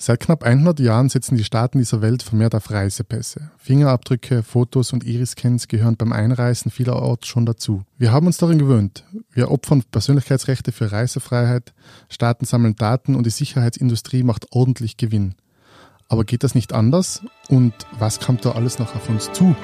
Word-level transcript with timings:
Seit 0.00 0.20
knapp 0.20 0.44
100 0.44 0.78
Jahren 0.78 1.08
setzen 1.08 1.36
die 1.36 1.42
Staaten 1.42 1.78
dieser 1.78 2.00
Welt 2.00 2.22
vermehrt 2.22 2.54
auf 2.54 2.70
Reisepässe. 2.70 3.50
Fingerabdrücke, 3.58 4.44
Fotos 4.44 4.92
und 4.92 5.04
Iriscans 5.04 5.66
gehören 5.66 5.96
beim 5.96 6.12
Einreisen 6.12 6.70
vielerorts 6.70 7.26
schon 7.26 7.44
dazu. 7.44 7.82
Wir 7.98 8.12
haben 8.12 8.28
uns 8.28 8.36
darin 8.36 8.60
gewöhnt. 8.60 9.04
Wir 9.32 9.50
opfern 9.50 9.82
Persönlichkeitsrechte 9.90 10.70
für 10.70 10.92
Reisefreiheit, 10.92 11.74
Staaten 12.08 12.44
sammeln 12.44 12.76
Daten 12.76 13.16
und 13.16 13.26
die 13.26 13.30
Sicherheitsindustrie 13.30 14.22
macht 14.22 14.52
ordentlich 14.52 14.98
Gewinn. 14.98 15.34
Aber 16.06 16.24
geht 16.24 16.44
das 16.44 16.54
nicht 16.54 16.72
anders? 16.72 17.22
Und 17.48 17.74
was 17.98 18.20
kommt 18.20 18.44
da 18.44 18.52
alles 18.52 18.78
noch 18.78 18.94
auf 18.94 19.08
uns 19.08 19.32
zu? 19.32 19.56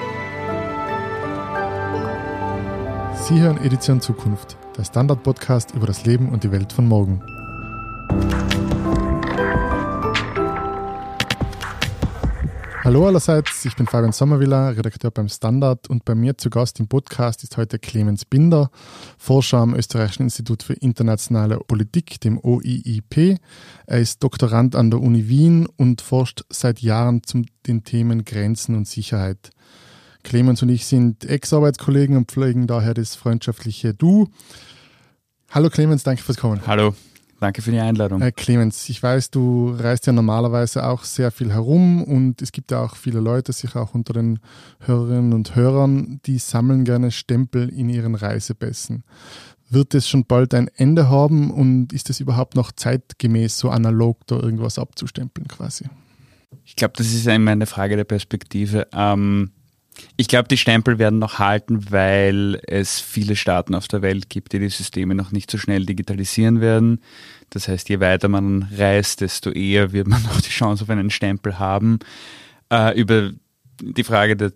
Sie 3.23 3.39
hören 3.39 3.57
Edition 3.63 4.01
Zukunft, 4.01 4.57
der 4.77 4.83
Standard-Podcast 4.83 5.73
über 5.73 5.87
das 5.87 6.05
Leben 6.05 6.27
und 6.29 6.43
die 6.43 6.51
Welt 6.51 6.73
von 6.73 6.87
morgen. 6.87 7.23
Hallo 12.85 13.07
allerseits, 13.07 13.65
ich 13.65 13.75
bin 13.75 13.87
Fabian 13.87 14.11
Sommerwiller, 14.11 14.77
Redakteur 14.77 15.09
beim 15.09 15.27
Standard 15.27 15.89
und 15.89 16.05
bei 16.05 16.13
mir 16.13 16.37
zu 16.37 16.51
Gast 16.51 16.79
im 16.79 16.87
Podcast 16.87 17.41
ist 17.41 17.57
heute 17.57 17.79
Clemens 17.79 18.25
Binder, 18.25 18.69
Forscher 19.17 19.57
am 19.57 19.73
Österreichischen 19.73 20.21
Institut 20.21 20.61
für 20.61 20.73
internationale 20.73 21.57
Politik, 21.57 22.21
dem 22.21 22.37
OIIP. 22.37 23.39
Er 23.87 23.99
ist 23.99 24.21
Doktorand 24.21 24.75
an 24.75 24.91
der 24.91 25.01
Uni 25.01 25.27
Wien 25.27 25.67
und 25.77 26.01
forscht 26.01 26.43
seit 26.49 26.79
Jahren 26.79 27.23
zu 27.23 27.41
den 27.65 27.83
Themen 27.83 28.23
Grenzen 28.23 28.75
und 28.75 28.87
Sicherheit. 28.87 29.49
Clemens 30.21 30.61
und 30.61 30.69
ich 30.69 30.85
sind 30.85 31.25
Ex-Arbeitskollegen 31.25 32.15
und 32.15 32.29
pflegen 32.29 32.67
daher 32.67 32.93
das 32.93 33.15
freundschaftliche 33.15 33.95
Du. 33.95 34.27
Hallo 35.49 35.71
Clemens, 35.71 36.03
danke 36.03 36.21
fürs 36.21 36.37
Kommen. 36.37 36.61
Hallo. 36.67 36.93
Danke 37.39 37.61
für 37.61 37.71
die 37.71 37.79
Einladung. 37.79 38.21
Herr 38.21 38.31
Clemens, 38.31 38.87
ich 38.87 39.03
weiß, 39.03 39.29
du 39.29 39.75
reist 39.77 40.07
ja 40.07 40.13
normalerweise 40.13 40.85
auch 40.85 41.03
sehr 41.03 41.31
viel 41.31 41.51
herum 41.51 42.03
und 42.03 42.41
es 42.41 42.51
gibt 42.51 42.71
ja 42.71 42.81
auch 42.81 42.95
viele 42.95 43.19
Leute, 43.19 43.51
sicher 43.51 43.81
auch 43.81 43.93
unter 43.93 44.13
den 44.13 44.39
Hörerinnen 44.79 45.33
und 45.33 45.55
Hörern, 45.55 46.21
die 46.25 46.37
sammeln 46.37 46.85
gerne 46.85 47.11
Stempel 47.11 47.67
in 47.69 47.89
ihren 47.89 48.15
Reisepässen. 48.15 49.03
Wird 49.69 49.95
es 49.95 50.07
schon 50.07 50.25
bald 50.25 50.53
ein 50.53 50.69
Ende 50.75 51.09
haben 51.09 51.51
und 51.51 51.91
ist 51.91 52.09
es 52.09 52.19
überhaupt 52.19 52.55
noch 52.55 52.71
zeitgemäß, 52.71 53.57
so 53.57 53.69
analog 53.69 54.25
da 54.27 54.35
irgendwas 54.37 54.79
abzustempeln 54.79 55.47
quasi? 55.47 55.85
Ich 56.63 56.75
glaube, 56.75 56.93
das 56.95 57.07
ist 57.07 57.27
immer 57.27 57.51
eine 57.51 57.65
Frage 57.65 57.97
der 57.97 58.05
Perspektive. 58.05 58.87
Ähm, 58.93 59.51
ich 60.17 60.27
glaube, 60.27 60.47
die 60.47 60.57
Stempel 60.57 60.97
werden 60.97 61.19
noch 61.19 61.39
halten, 61.39 61.91
weil 61.91 62.61
es 62.67 62.99
viele 62.99 63.35
Staaten 63.35 63.75
auf 63.75 63.87
der 63.87 64.01
Welt 64.01 64.29
gibt, 64.29 64.53
die 64.53 64.59
die 64.59 64.69
Systeme 64.69 65.15
noch 65.15 65.31
nicht 65.31 65.51
so 65.51 65.57
schnell 65.57 65.85
digitalisieren 65.85 66.61
werden. 66.61 67.01
Das 67.49 67.67
heißt, 67.67 67.89
je 67.89 67.99
weiter 67.99 68.27
man 68.27 68.67
reist, 68.77 69.21
desto 69.21 69.51
eher 69.51 69.91
wird 69.91 70.07
man 70.07 70.23
noch 70.27 70.41
die 70.41 70.49
Chance 70.49 70.83
auf 70.83 70.89
einen 70.89 71.09
Stempel 71.09 71.59
haben. 71.59 71.99
Äh, 72.71 72.99
über 72.99 73.31
die 73.81 74.03
Frage 74.03 74.35
der 74.35 74.53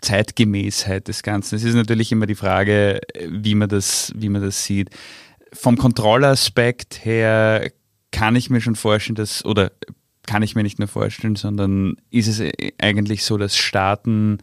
Zeitgemäßheit 0.00 1.08
des 1.08 1.22
Ganzen. 1.22 1.56
Es 1.56 1.64
ist 1.64 1.74
natürlich 1.74 2.12
immer 2.12 2.26
die 2.26 2.34
Frage, 2.34 3.00
wie 3.26 3.54
man 3.54 3.68
das, 3.68 4.12
wie 4.14 4.28
man 4.28 4.42
das 4.42 4.64
sieht. 4.64 4.90
Vom 5.52 5.76
Kontrollaspekt 5.76 7.04
her 7.04 7.70
kann 8.12 8.36
ich 8.36 8.50
mir 8.50 8.60
schon 8.60 8.76
vorstellen, 8.76 9.16
dass, 9.16 9.44
oder 9.44 9.72
kann 10.26 10.42
ich 10.42 10.54
mir 10.54 10.62
nicht 10.62 10.78
nur 10.78 10.88
vorstellen, 10.88 11.36
sondern 11.36 11.96
ist 12.10 12.28
es 12.28 12.42
eigentlich 12.80 13.24
so, 13.24 13.38
dass 13.38 13.56
Staaten 13.56 14.38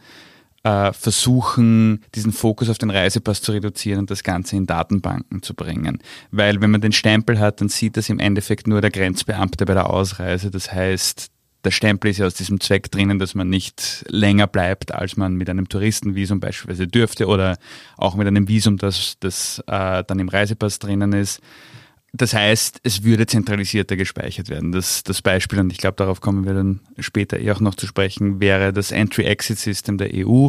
äh, 0.66 0.92
versuchen, 0.92 2.02
diesen 2.16 2.32
Fokus 2.32 2.68
auf 2.68 2.78
den 2.78 2.90
Reisepass 2.90 3.40
zu 3.40 3.52
reduzieren 3.52 4.00
und 4.00 4.10
das 4.10 4.24
Ganze 4.24 4.56
in 4.56 4.66
Datenbanken 4.66 5.40
zu 5.40 5.54
bringen. 5.54 5.98
Weil 6.32 6.60
wenn 6.60 6.72
man 6.72 6.80
den 6.80 6.90
Stempel 6.90 7.38
hat, 7.38 7.60
dann 7.60 7.68
sieht 7.68 7.96
das 7.96 8.08
im 8.08 8.18
Endeffekt 8.18 8.66
nur 8.66 8.80
der 8.80 8.90
Grenzbeamte 8.90 9.64
bei 9.64 9.74
der 9.74 9.88
Ausreise. 9.88 10.50
Das 10.50 10.72
heißt, 10.72 11.28
der 11.64 11.70
Stempel 11.70 12.10
ist 12.10 12.18
ja 12.18 12.26
aus 12.26 12.34
diesem 12.34 12.58
Zweck 12.58 12.90
drinnen, 12.90 13.20
dass 13.20 13.36
man 13.36 13.48
nicht 13.48 14.04
länger 14.08 14.48
bleibt, 14.48 14.92
als 14.92 15.16
man 15.16 15.34
mit 15.34 15.48
einem 15.48 15.68
Touristenvisum 15.68 16.40
beispielsweise 16.40 16.88
dürfte 16.88 17.26
oder 17.26 17.58
auch 17.96 18.16
mit 18.16 18.26
einem 18.26 18.48
Visum, 18.48 18.76
das, 18.76 19.18
das 19.20 19.62
äh, 19.68 20.02
dann 20.04 20.18
im 20.18 20.28
Reisepass 20.28 20.80
drinnen 20.80 21.12
ist. 21.12 21.40
Das 22.16 22.32
heißt, 22.32 22.80
es 22.82 23.04
würde 23.04 23.26
zentralisierter 23.26 23.96
gespeichert 23.96 24.48
werden. 24.48 24.72
Das, 24.72 25.02
das 25.02 25.20
Beispiel, 25.20 25.58
und 25.58 25.70
ich 25.70 25.78
glaube, 25.78 25.96
darauf 25.96 26.20
kommen 26.20 26.46
wir 26.46 26.54
dann 26.54 26.80
später 26.98 27.38
eh 27.38 27.50
auch 27.50 27.60
noch 27.60 27.74
zu 27.74 27.86
sprechen, 27.86 28.40
wäre 28.40 28.72
das 28.72 28.90
Entry-Exit-System 28.90 29.98
der 29.98 30.10
EU, 30.14 30.48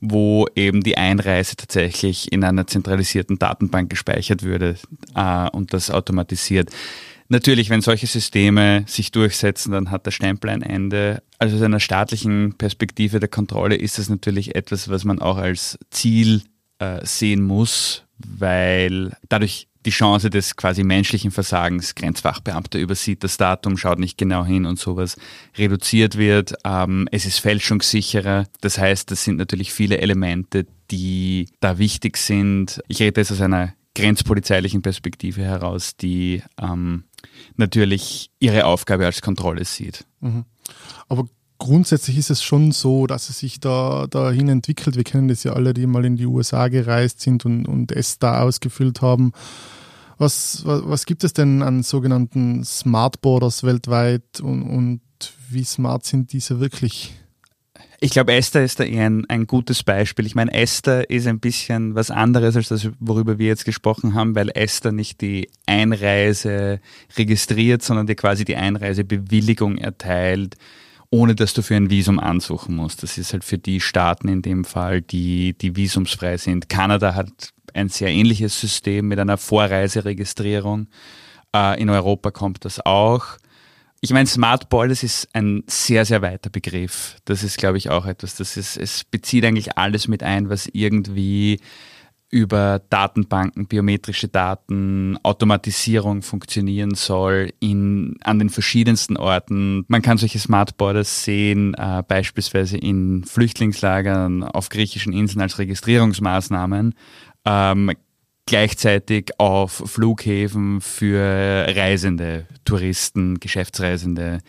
wo 0.00 0.46
eben 0.54 0.82
die 0.82 0.96
Einreise 0.96 1.56
tatsächlich 1.56 2.30
in 2.30 2.44
einer 2.44 2.66
zentralisierten 2.66 3.38
Datenbank 3.38 3.90
gespeichert 3.90 4.42
würde 4.42 4.76
äh, 5.14 5.50
und 5.50 5.72
das 5.72 5.90
automatisiert. 5.90 6.70
Natürlich, 7.28 7.68
wenn 7.68 7.82
solche 7.82 8.06
Systeme 8.06 8.84
sich 8.86 9.10
durchsetzen, 9.10 9.72
dann 9.72 9.90
hat 9.90 10.06
der 10.06 10.12
Stempel 10.12 10.50
ein 10.50 10.62
Ende. 10.62 11.22
Also 11.38 11.56
aus 11.56 11.62
einer 11.62 11.80
staatlichen 11.80 12.54
Perspektive 12.56 13.20
der 13.20 13.28
Kontrolle 13.28 13.74
ist 13.74 13.98
das 13.98 14.08
natürlich 14.08 14.54
etwas, 14.54 14.88
was 14.88 15.04
man 15.04 15.18
auch 15.18 15.36
als 15.36 15.78
Ziel 15.90 16.42
äh, 16.78 17.04
sehen 17.04 17.42
muss, 17.42 18.04
weil 18.18 19.12
dadurch 19.28 19.68
die 19.88 19.92
Chance 19.92 20.28
des 20.28 20.54
quasi 20.54 20.84
menschlichen 20.84 21.30
Versagens, 21.30 21.94
Grenzfachbeamter 21.94 22.78
übersieht 22.78 23.24
das 23.24 23.38
Datum, 23.38 23.78
schaut 23.78 23.98
nicht 23.98 24.18
genau 24.18 24.44
hin 24.44 24.66
und 24.66 24.78
sowas, 24.78 25.16
reduziert 25.56 26.18
wird. 26.18 26.52
Ähm, 26.62 27.08
es 27.10 27.24
ist 27.24 27.38
fälschungssicherer. 27.38 28.44
Das 28.60 28.76
heißt, 28.76 29.10
das 29.10 29.24
sind 29.24 29.38
natürlich 29.38 29.72
viele 29.72 29.96
Elemente, 29.96 30.66
die 30.90 31.48
da 31.60 31.78
wichtig 31.78 32.18
sind. 32.18 32.82
Ich 32.86 33.00
rede 33.00 33.22
jetzt 33.22 33.32
aus 33.32 33.40
einer 33.40 33.72
grenzpolizeilichen 33.94 34.82
Perspektive 34.82 35.40
heraus, 35.40 35.96
die 35.96 36.42
ähm, 36.60 37.04
natürlich 37.56 38.30
ihre 38.40 38.66
Aufgabe 38.66 39.06
als 39.06 39.22
Kontrolle 39.22 39.64
sieht. 39.64 40.04
Mhm. 40.20 40.44
Aber 41.08 41.24
grundsätzlich 41.56 42.18
ist 42.18 42.28
es 42.28 42.42
schon 42.42 42.72
so, 42.72 43.06
dass 43.06 43.30
es 43.30 43.38
sich 43.38 43.58
da 43.58 44.06
dahin 44.06 44.50
entwickelt. 44.50 44.96
Wir 44.96 45.04
kennen 45.04 45.28
das 45.28 45.44
ja 45.44 45.54
alle, 45.54 45.72
die 45.72 45.86
mal 45.86 46.04
in 46.04 46.16
die 46.16 46.26
USA 46.26 46.68
gereist 46.68 47.22
sind 47.22 47.46
und, 47.46 47.66
und 47.66 47.90
es 47.90 48.18
da 48.18 48.42
ausgefüllt 48.42 49.00
haben. 49.00 49.32
Was, 50.18 50.62
was, 50.64 50.82
was 50.84 51.06
gibt 51.06 51.24
es 51.24 51.32
denn 51.32 51.62
an 51.62 51.82
sogenannten 51.82 52.64
Smart 52.64 53.20
Borders 53.20 53.62
weltweit 53.62 54.40
und, 54.40 54.62
und 54.62 55.00
wie 55.48 55.64
smart 55.64 56.04
sind 56.04 56.32
diese 56.32 56.60
wirklich? 56.60 57.14
Ich 58.00 58.10
glaube, 58.12 58.32
Esther 58.32 58.64
ist 58.64 58.78
da 58.78 58.84
eher 58.84 59.06
ein, 59.06 59.28
ein 59.28 59.46
gutes 59.48 59.82
Beispiel. 59.82 60.26
Ich 60.26 60.36
meine, 60.36 60.52
Esther 60.52 61.10
ist 61.10 61.26
ein 61.26 61.40
bisschen 61.40 61.96
was 61.96 62.12
anderes 62.12 62.54
als 62.54 62.68
das, 62.68 62.88
worüber 63.00 63.38
wir 63.38 63.48
jetzt 63.48 63.64
gesprochen 63.64 64.14
haben, 64.14 64.36
weil 64.36 64.50
Esther 64.50 64.92
nicht 64.92 65.20
die 65.20 65.50
Einreise 65.66 66.80
registriert, 67.16 67.82
sondern 67.82 68.06
dir 68.06 68.14
quasi 68.14 68.44
die 68.44 68.56
Einreisebewilligung 68.56 69.78
erteilt 69.78 70.56
ohne 71.10 71.34
dass 71.34 71.54
du 71.54 71.62
für 71.62 71.76
ein 71.76 71.90
Visum 71.90 72.18
ansuchen 72.18 72.76
musst. 72.76 73.02
Das 73.02 73.16
ist 73.18 73.32
halt 73.32 73.44
für 73.44 73.58
die 73.58 73.80
Staaten 73.80 74.28
in 74.28 74.42
dem 74.42 74.64
Fall, 74.64 75.00
die, 75.00 75.56
die 75.56 75.74
visumsfrei 75.76 76.36
sind. 76.36 76.68
Kanada 76.68 77.14
hat 77.14 77.52
ein 77.74 77.88
sehr 77.88 78.08
ähnliches 78.08 78.60
System 78.60 79.08
mit 79.08 79.18
einer 79.18 79.38
Vorreiseregistrierung. 79.38 80.88
Äh, 81.54 81.80
in 81.80 81.88
Europa 81.90 82.30
kommt 82.30 82.64
das 82.64 82.84
auch. 82.84 83.38
Ich 84.00 84.12
meine, 84.12 84.26
Smart 84.26 84.68
das 84.70 85.02
ist 85.02 85.28
ein 85.32 85.64
sehr, 85.66 86.04
sehr 86.04 86.22
weiter 86.22 86.50
Begriff. 86.50 87.16
Das 87.24 87.42
ist, 87.42 87.58
glaube 87.58 87.78
ich, 87.78 87.90
auch 87.90 88.06
etwas. 88.06 88.36
Das 88.36 88.56
ist, 88.56 88.76
es 88.76 89.04
bezieht 89.04 89.44
eigentlich 89.44 89.76
alles 89.76 90.06
mit 90.06 90.22
ein, 90.22 90.50
was 90.50 90.68
irgendwie 90.72 91.60
über 92.30 92.82
Datenbanken, 92.90 93.66
biometrische 93.66 94.28
Daten, 94.28 95.18
Automatisierung 95.22 96.22
funktionieren 96.22 96.94
soll 96.94 97.52
in, 97.58 98.16
an 98.22 98.38
den 98.38 98.50
verschiedensten 98.50 99.16
Orten. 99.16 99.84
Man 99.88 100.02
kann 100.02 100.18
solche 100.18 100.38
Smart 100.38 100.76
Borders 100.76 101.24
sehen, 101.24 101.74
äh, 101.74 102.02
beispielsweise 102.06 102.76
in 102.76 103.24
Flüchtlingslagern 103.24 104.44
auf 104.44 104.68
griechischen 104.68 105.12
Inseln 105.12 105.40
als 105.40 105.58
Registrierungsmaßnahmen, 105.58 106.94
ähm, 107.46 107.92
gleichzeitig 108.44 109.30
auf 109.38 109.72
Flughäfen 109.72 110.80
für 110.80 111.66
Reisende, 111.68 112.46
Touristen, 112.64 113.40
Geschäftsreisende 113.40 114.40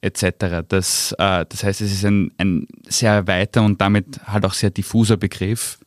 etc. 0.00 0.64
Das, 0.68 1.12
äh, 1.18 1.44
das 1.48 1.64
heißt, 1.64 1.80
es 1.80 1.92
ist 1.92 2.04
ein, 2.04 2.32
ein 2.38 2.66
sehr 2.88 3.26
weiter 3.26 3.62
und 3.62 3.80
damit 3.80 4.20
halt 4.26 4.44
auch 4.44 4.54
sehr 4.54 4.70
diffuser 4.70 5.16
Begriff. 5.16 5.78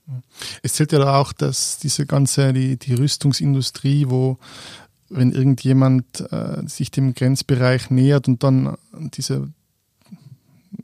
Es 0.63 0.73
zählt 0.73 0.91
ja 0.91 1.17
auch, 1.17 1.33
dass 1.33 1.79
diese 1.79 2.05
ganze, 2.05 2.53
die, 2.53 2.77
die 2.77 2.93
Rüstungsindustrie, 2.93 4.05
wo 4.09 4.37
wenn 5.09 5.31
irgendjemand 5.31 6.21
äh, 6.31 6.65
sich 6.67 6.89
dem 6.89 7.13
Grenzbereich 7.13 7.89
nähert 7.89 8.27
und 8.27 8.43
dann 8.43 8.77
diese 8.93 9.49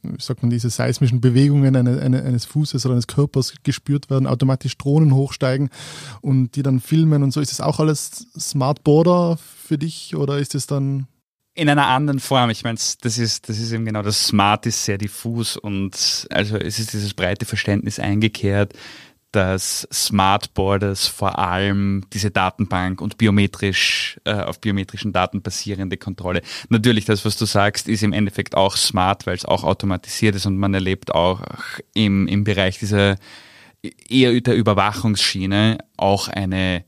wie 0.04 0.22
sagt 0.22 0.42
man, 0.42 0.50
diese 0.50 0.70
seismischen 0.70 1.22
Bewegungen 1.22 1.76
eine, 1.76 2.02
eine, 2.02 2.24
eines 2.24 2.46
Fußes 2.46 2.86
oder 2.86 2.94
eines 2.94 3.08
Körpers 3.08 3.54
gespürt 3.64 4.10
werden, 4.10 4.28
automatisch 4.28 4.78
Drohnen 4.78 5.14
hochsteigen 5.14 5.70
und 6.22 6.56
die 6.56 6.64
dann 6.64 6.80
filmen 6.80 7.24
und 7.24 7.32
so. 7.32 7.40
Ist 7.40 7.52
das 7.52 7.62
auch 7.62 7.80
alles 7.80 8.28
Smart 8.38 8.84
Border 8.84 9.38
für 9.38 9.78
dich 9.78 10.16
oder 10.16 10.40
ist 10.40 10.56
es 10.56 10.68
dann 10.68 11.08
in 11.58 11.70
einer 11.70 11.88
anderen 11.88 12.20
Form. 12.20 12.52
Ich 12.52 12.64
meine, 12.64 12.78
das 13.02 13.18
ist, 13.18 13.50
das 13.50 13.58
ist 13.58 13.72
eben 13.72 13.86
genau, 13.86 14.04
das 14.04 14.28
Smart 14.28 14.68
ist 14.68 14.86
sehr 14.86 15.00
diffus 15.00 15.58
und 15.58 16.28
also 16.30 16.56
es 16.56 16.78
ist 16.78 16.94
dieses 16.94 17.16
breite 17.16 17.46
Verständnis 17.46 18.00
eingekehrt, 18.00 18.74
dass 19.32 19.88
Smart 19.92 20.54
Borders 20.54 21.08
vor 21.08 21.40
allem 21.40 22.04
diese 22.14 22.30
Datenbank 22.30 23.02
und 23.02 23.18
biometrisch 23.18 24.20
äh, 24.24 24.34
auf 24.34 24.62
biometrischen 24.62 25.14
Daten 25.14 25.42
basierende 25.42 25.98
Kontrolle. 25.98 26.44
Natürlich, 26.70 27.06
das, 27.06 27.26
was 27.26 27.38
du 27.38 27.46
sagst, 27.46 27.90
ist 27.90 28.04
im 28.04 28.14
Endeffekt 28.14 28.56
auch 28.56 28.78
smart, 28.78 29.26
weil 29.26 29.36
es 29.36 29.46
auch 29.46 29.64
automatisiert 29.64 30.36
ist 30.36 30.46
und 30.46 30.58
man 30.58 30.76
erlebt 30.76 31.14
auch 31.14 31.42
im, 31.96 32.28
im 32.28 32.44
Bereich 32.44 32.78
dieser 32.78 33.16
eher 34.08 34.40
der 34.42 34.56
Überwachungsschiene 34.56 35.80
auch 35.98 36.28
eine 36.28 36.86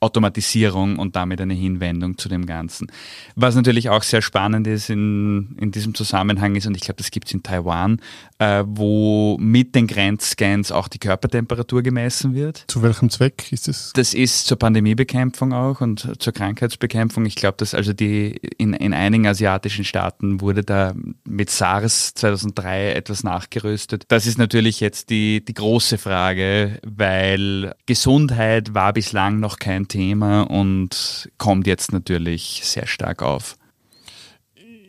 Automatisierung 0.00 0.98
und 0.98 1.14
damit 1.14 1.40
eine 1.42 1.52
Hinwendung 1.52 2.16
zu 2.16 2.30
dem 2.30 2.46
Ganzen. 2.46 2.90
Was 3.36 3.54
natürlich 3.54 3.90
auch 3.90 4.02
sehr 4.02 4.22
spannend 4.22 4.66
ist 4.66 4.88
in, 4.88 5.56
in 5.60 5.72
diesem 5.72 5.94
Zusammenhang 5.94 6.56
ist, 6.56 6.66
und 6.66 6.74
ich 6.74 6.82
glaube, 6.82 6.96
das 6.96 7.10
gibt 7.10 7.28
es 7.28 7.34
in 7.34 7.42
Taiwan, 7.42 8.00
äh, 8.38 8.64
wo 8.66 9.36
mit 9.38 9.74
den 9.74 9.86
Grenzscans 9.86 10.72
auch 10.72 10.88
die 10.88 10.98
Körpertemperatur 10.98 11.82
gemessen 11.82 12.34
wird. 12.34 12.64
Zu 12.68 12.82
welchem 12.82 13.10
Zweck 13.10 13.52
ist 13.52 13.68
es? 13.68 13.92
Das 13.94 14.14
ist 14.14 14.46
zur 14.46 14.58
Pandemiebekämpfung 14.58 15.52
auch 15.52 15.82
und 15.82 16.10
zur 16.18 16.32
Krankheitsbekämpfung. 16.32 17.26
Ich 17.26 17.34
glaube, 17.34 17.58
dass 17.58 17.74
also 17.74 17.92
die 17.92 18.36
in, 18.56 18.72
in 18.72 18.94
einigen 18.94 19.26
asiatischen 19.26 19.84
Staaten 19.84 20.40
wurde 20.40 20.64
da 20.64 20.94
mit 21.24 21.50
SARS 21.50 22.14
2003 22.14 22.92
etwas 22.92 23.22
nachgerüstet. 23.22 24.04
Das 24.08 24.26
ist 24.26 24.38
natürlich 24.38 24.80
jetzt 24.80 25.10
die, 25.10 25.44
die 25.44 25.54
große 25.54 25.98
Frage, 25.98 26.80
weil 26.86 27.74
Gesundheit 27.84 28.72
war 28.72 28.94
bislang 28.94 29.40
noch 29.40 29.58
kein 29.58 29.88
Thema 29.90 30.42
und 30.42 31.30
kommt 31.36 31.66
jetzt 31.66 31.92
natürlich 31.92 32.62
sehr 32.64 32.86
stark 32.86 33.22
auf. 33.22 33.56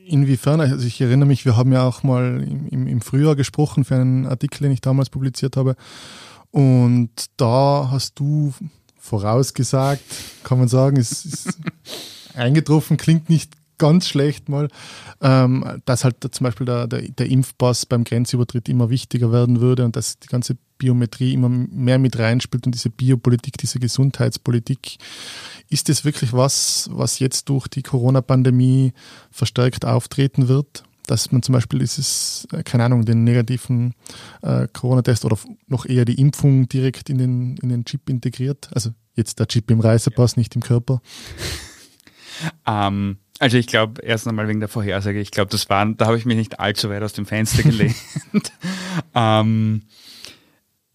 Inwiefern? 0.05 0.61
Also 0.61 0.85
ich 0.85 1.01
erinnere 1.01 1.27
mich, 1.27 1.45
wir 1.45 1.57
haben 1.57 1.73
ja 1.73 1.83
auch 1.83 2.03
mal 2.03 2.41
im, 2.69 2.87
im 2.87 3.01
Frühjahr 3.01 3.35
gesprochen 3.35 3.83
für 3.83 3.95
einen 3.95 4.25
Artikel, 4.25 4.63
den 4.63 4.71
ich 4.71 4.81
damals 4.81 5.09
publiziert 5.09 5.57
habe. 5.57 5.75
Und 6.51 7.09
da 7.37 7.89
hast 7.91 8.19
du 8.19 8.53
vorausgesagt, 8.99 10.03
kann 10.43 10.59
man 10.59 10.67
sagen, 10.67 10.97
es 10.97 11.25
ist 11.25 11.59
eingetroffen, 12.35 12.97
klingt 12.97 13.29
nicht 13.29 13.53
ganz 13.77 14.07
schlecht 14.07 14.47
mal, 14.47 14.67
ähm, 15.21 15.81
dass 15.85 16.03
halt 16.03 16.17
zum 16.29 16.43
Beispiel 16.43 16.67
der, 16.67 16.85
der, 16.85 17.01
der, 17.01 17.25
Impfpass 17.27 17.87
beim 17.87 18.03
Grenzübertritt 18.03 18.69
immer 18.69 18.91
wichtiger 18.91 19.31
werden 19.31 19.59
würde 19.59 19.85
und 19.85 19.95
dass 19.95 20.19
die 20.19 20.27
ganze 20.27 20.55
Biometrie 20.81 21.33
immer 21.33 21.47
mehr 21.47 21.99
mit 21.99 22.17
reinspielt 22.17 22.65
und 22.65 22.73
diese 22.73 22.89
Biopolitik, 22.89 23.57
diese 23.57 23.79
Gesundheitspolitik. 23.79 24.97
Ist 25.69 25.89
das 25.89 26.03
wirklich 26.03 26.33
was, 26.33 26.89
was 26.91 27.19
jetzt 27.19 27.49
durch 27.49 27.67
die 27.67 27.83
Corona-Pandemie 27.83 28.93
verstärkt 29.29 29.85
auftreten 29.85 30.47
wird? 30.47 30.83
Dass 31.05 31.31
man 31.31 31.43
zum 31.43 31.53
Beispiel 31.53 31.81
ist 31.81 31.99
es, 31.99 32.47
äh, 32.51 32.63
keine 32.63 32.85
Ahnung, 32.85 33.05
den 33.05 33.23
negativen 33.23 33.93
äh, 34.41 34.67
Corona-Test 34.73 35.23
oder 35.23 35.37
noch 35.67 35.85
eher 35.85 36.05
die 36.05 36.19
Impfung 36.19 36.67
direkt 36.67 37.09
in 37.11 37.19
den, 37.19 37.57
in 37.57 37.69
den 37.69 37.85
Chip 37.85 38.09
integriert? 38.09 38.69
Also 38.73 38.89
jetzt 39.15 39.39
der 39.39 39.47
Chip 39.47 39.69
im 39.69 39.81
Reisepass, 39.81 40.35
nicht 40.35 40.55
im 40.55 40.61
Körper. 40.61 41.01
Ähm, 42.65 43.17
also 43.37 43.57
ich 43.57 43.67
glaube, 43.67 44.01
erst 44.01 44.27
einmal 44.27 44.47
wegen 44.47 44.59
der 44.59 44.69
Vorhersage, 44.69 45.19
ich 45.19 45.29
glaube, 45.29 45.51
das 45.51 45.69
waren, 45.69 45.95
da 45.97 46.07
habe 46.07 46.17
ich 46.17 46.25
mich 46.25 46.37
nicht 46.37 46.59
allzu 46.59 46.89
weit 46.89 47.03
aus 47.03 47.13
dem 47.13 47.27
Fenster 47.27 47.61
gelehnt. 47.61 47.93
ähm, 49.13 49.83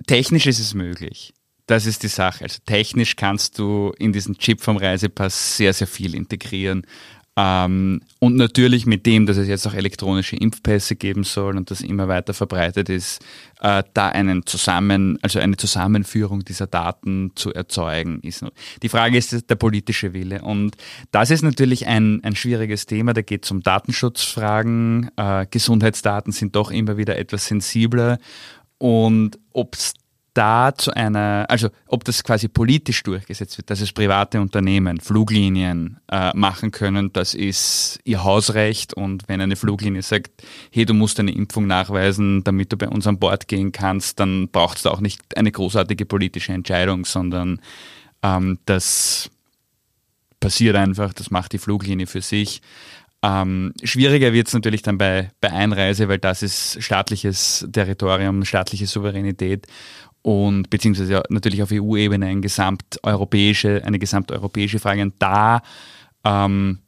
technisch 0.07 0.47
ist 0.47 0.61
es 0.61 0.75
möglich. 0.75 1.33
Das 1.67 1.87
ist 1.87 2.03
die 2.05 2.09
Sache. 2.09 2.45
Also 2.45 2.59
technisch 2.65 3.17
kannst 3.17 3.59
du 3.59 3.93
in 3.99 4.13
diesen 4.13 4.39
Chip 4.39 4.61
vom 4.61 4.77
Reisepass 4.77 5.57
sehr, 5.57 5.73
sehr 5.73 5.89
viel 5.89 6.15
integrieren. 6.15 6.87
Ähm, 7.39 8.01
und 8.19 8.37
natürlich 8.37 8.87
mit 8.87 9.05
dem, 9.05 9.27
dass 9.27 9.37
es 9.37 9.47
jetzt 9.47 9.67
auch 9.67 9.75
elektronische 9.75 10.37
Impfpässe 10.37 10.97
geben 10.97 11.23
soll 11.23 11.59
und 11.59 11.71
das 11.71 11.83
immer 11.83 12.09
weiter 12.09 12.33
verbreitet 12.33 12.89
ist, 12.89 13.23
äh, 13.61 13.83
da 13.93 14.09
einen 14.09 14.47
Zusammen, 14.47 15.19
also 15.21 15.39
eine 15.39 15.59
Zusammenführung 15.59 16.47
dieser 16.47 16.67
Daten 16.67 17.33
zu 17.35 17.53
erzeugen, 17.53 18.21
ist. 18.21 18.43
Die 18.83 18.89
Frage 18.89 19.19
ist 19.19 19.51
der 19.51 19.55
politische 19.57 20.15
Wille. 20.15 20.41
Und 20.41 20.77
das 21.11 21.31
ist 21.31 21.43
natürlich 21.43 21.87
ein, 21.87 22.25
ein 22.25 22.37
schwieriges 22.37 22.87
Thema. 22.87 23.13
Da 23.13 23.21
geht 23.21 23.45
es 23.45 23.51
um 23.51 23.63
Datenschutzfragen. 23.63 25.11
Äh, 25.19 25.47
Gesundheitsdaten 25.51 26.33
sind 26.33 26.57
doch 26.57 26.71
immer 26.71 26.97
wieder 26.97 27.19
etwas 27.19 27.47
sensibler. 27.47 28.19
Und 28.79 29.39
ob 29.53 29.75
es 29.75 29.95
da 30.37 30.75
zu 30.77 30.93
einer, 30.95 31.47
also 31.49 31.71
ob 31.87 32.05
das 32.05 32.23
quasi 32.23 32.49
politisch 32.49 33.03
durchgesetzt 33.03 33.57
wird, 33.57 33.71
dass 33.71 33.81
es 33.81 33.93
private 33.93 34.41
Unternehmen, 34.41 35.01
Fluglinien 35.01 35.99
äh, 36.13 36.31
machen 36.37 36.73
können, 36.73 37.11
das 37.13 37.35
ist 37.35 37.99
ihr 38.05 38.23
Hausrecht 38.23 38.93
und 38.93 39.29
wenn 39.29 39.41
eine 39.41 39.57
Fluglinie 39.57 40.03
sagt, 40.03 40.31
hey, 40.71 40.85
du 40.85 40.93
musst 40.93 41.19
eine 41.19 41.33
Impfung 41.33 41.67
nachweisen, 41.67 42.45
damit 42.45 42.71
du 42.71 42.77
bei 42.77 42.89
uns 42.89 43.07
an 43.07 43.19
Bord 43.19 43.49
gehen 43.49 43.73
kannst, 43.73 44.21
dann 44.21 44.49
braucht 44.49 44.77
es 44.77 44.87
auch 44.87 45.01
nicht 45.01 45.37
eine 45.37 45.51
großartige 45.51 46.05
politische 46.05 46.53
Entscheidung, 46.53 47.07
sondern 47.07 47.61
ähm, 48.23 48.59
das 48.67 49.31
passiert 50.39 50.77
einfach, 50.77 51.15
das 51.15 51.31
macht 51.31 51.53
die 51.53 51.59
Fluglinie 51.59 52.07
für 52.07 52.21
sich. 52.21 52.61
Ähm, 53.23 53.73
schwieriger 53.83 54.33
wird 54.33 54.49
es 54.49 54.55
natürlich 54.55 54.83
dann 54.83 54.99
bei, 54.99 55.31
bei 55.41 55.51
Einreise, 55.51 56.09
weil 56.09 56.19
das 56.19 56.43
ist 56.43 56.83
staatliches 56.83 57.67
Territorium, 57.73 58.45
staatliche 58.45 58.87
Souveränität 58.87 59.67
und 60.23 60.71
beziehungsweise 60.71 61.23
natürlich 61.29 61.63
auf 61.63 61.71
EU-Ebene 61.73 62.27
eine 62.27 62.41
gesamteuropäische, 62.41 63.83
eine 63.85 63.99
gesamteuropäische 63.99 64.79
Frage. 64.79 65.03
Und 65.03 65.15
da 65.21 65.63
ähm, 66.25 66.81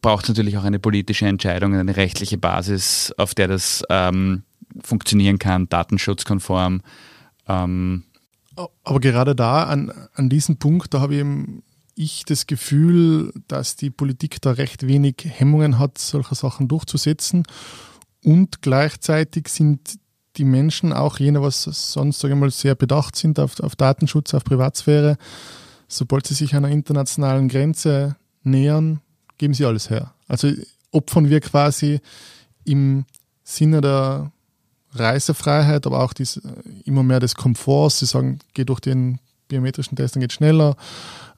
braucht 0.00 0.24
es 0.24 0.28
natürlich 0.28 0.56
auch 0.56 0.64
eine 0.64 0.78
politische 0.78 1.26
Entscheidung, 1.26 1.74
eine 1.74 1.96
rechtliche 1.96 2.38
Basis, 2.38 3.12
auf 3.16 3.34
der 3.34 3.48
das 3.48 3.82
ähm, 3.90 4.44
funktionieren 4.82 5.38
kann, 5.38 5.68
datenschutzkonform. 5.68 6.82
Ähm. 7.48 8.04
Aber 8.84 9.00
gerade 9.00 9.34
da, 9.34 9.64
an, 9.64 9.92
an 10.14 10.28
diesem 10.28 10.56
Punkt, 10.56 10.94
da 10.94 11.00
habe 11.00 11.14
ich 11.14 11.20
eben 11.20 11.62
ich 11.96 12.24
das 12.24 12.46
Gefühl, 12.46 13.32
dass 13.48 13.74
die 13.74 13.90
Politik 13.90 14.40
da 14.42 14.52
recht 14.52 14.86
wenig 14.86 15.16
Hemmungen 15.24 15.78
hat, 15.78 15.98
solche 15.98 16.34
Sachen 16.34 16.68
durchzusetzen. 16.68 17.44
Und 18.22 18.62
gleichzeitig 18.62 19.48
sind 19.48 19.98
die 20.36 20.44
Menschen, 20.44 20.92
auch 20.92 21.18
jene, 21.18 21.42
was 21.42 21.62
sonst 21.62 22.20
sage 22.20 22.34
ich 22.34 22.40
mal, 22.40 22.50
sehr 22.50 22.74
bedacht 22.74 23.16
sind 23.16 23.40
auf, 23.40 23.58
auf 23.60 23.74
Datenschutz, 23.74 24.34
auf 24.34 24.44
Privatsphäre, 24.44 25.16
sobald 25.88 26.26
sie 26.26 26.34
sich 26.34 26.54
einer 26.54 26.68
internationalen 26.68 27.48
Grenze 27.48 28.16
nähern, 28.42 29.00
geben 29.38 29.54
sie 29.54 29.64
alles 29.64 29.88
her. 29.88 30.12
Also 30.28 30.50
opfern 30.92 31.30
wir 31.30 31.40
quasi 31.40 32.00
im 32.64 33.06
Sinne 33.42 33.80
der 33.80 34.32
Reisefreiheit, 34.92 35.86
aber 35.86 36.02
auch 36.02 36.12
dies, 36.12 36.40
immer 36.84 37.02
mehr 37.02 37.20
des 37.20 37.34
Komforts. 37.34 38.00
Sie 38.00 38.06
sagen, 38.06 38.40
geh 38.54 38.64
durch 38.64 38.80
den 38.80 39.18
biometrischen 39.48 39.96
Test, 39.96 40.16
dann 40.16 40.20
geht 40.20 40.32
schneller. 40.32 40.76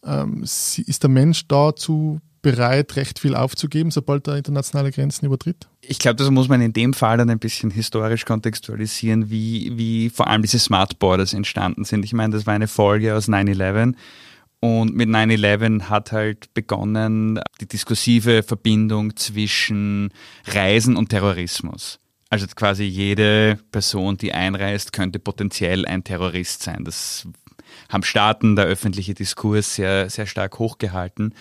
Ähm, 0.04 0.42
ist 0.42 1.02
der 1.02 1.10
Mensch 1.10 1.46
dazu 1.48 2.20
bereit, 2.42 2.96
recht 2.96 3.18
viel 3.18 3.34
aufzugeben, 3.34 3.90
sobald 3.90 4.26
er 4.28 4.36
internationale 4.36 4.92
Grenzen 4.92 5.26
übertritt? 5.26 5.68
Ich 5.80 5.98
glaube, 5.98 6.16
das 6.16 6.30
muss 6.30 6.48
man 6.48 6.60
in 6.60 6.72
dem 6.72 6.94
Fall 6.94 7.18
dann 7.18 7.30
ein 7.30 7.38
bisschen 7.38 7.70
historisch 7.70 8.24
kontextualisieren, 8.24 9.30
wie, 9.30 9.76
wie 9.76 10.10
vor 10.10 10.28
allem 10.28 10.42
diese 10.42 10.58
Smart 10.58 10.98
Borders 10.98 11.34
entstanden 11.34 11.84
sind. 11.84 12.04
Ich 12.04 12.12
meine, 12.12 12.34
das 12.34 12.46
war 12.46 12.54
eine 12.54 12.68
Folge 12.68 13.14
aus 13.14 13.28
9-11 13.28 13.94
und 14.60 14.94
mit 14.94 15.08
9-11 15.08 15.82
hat 15.82 16.12
halt 16.12 16.52
begonnen 16.54 17.40
die 17.60 17.66
diskursive 17.66 18.42
Verbindung 18.42 19.16
zwischen 19.16 20.10
Reisen 20.46 20.96
und 20.96 21.10
Terrorismus. 21.10 22.00
Also 22.30 22.46
quasi 22.54 22.84
jede 22.84 23.58
Person, 23.70 24.16
die 24.18 24.34
einreist, 24.34 24.92
könnte 24.92 25.18
potenziell 25.18 25.86
ein 25.86 26.04
Terrorist 26.04 26.62
sein. 26.62 26.84
Das 26.84 27.26
haben 27.88 28.02
Staaten, 28.02 28.56
der 28.56 28.66
öffentliche 28.66 29.14
Diskurs 29.14 29.74
sehr, 29.74 30.10
sehr 30.10 30.26
stark 30.26 30.58
hochgehalten 30.58 31.34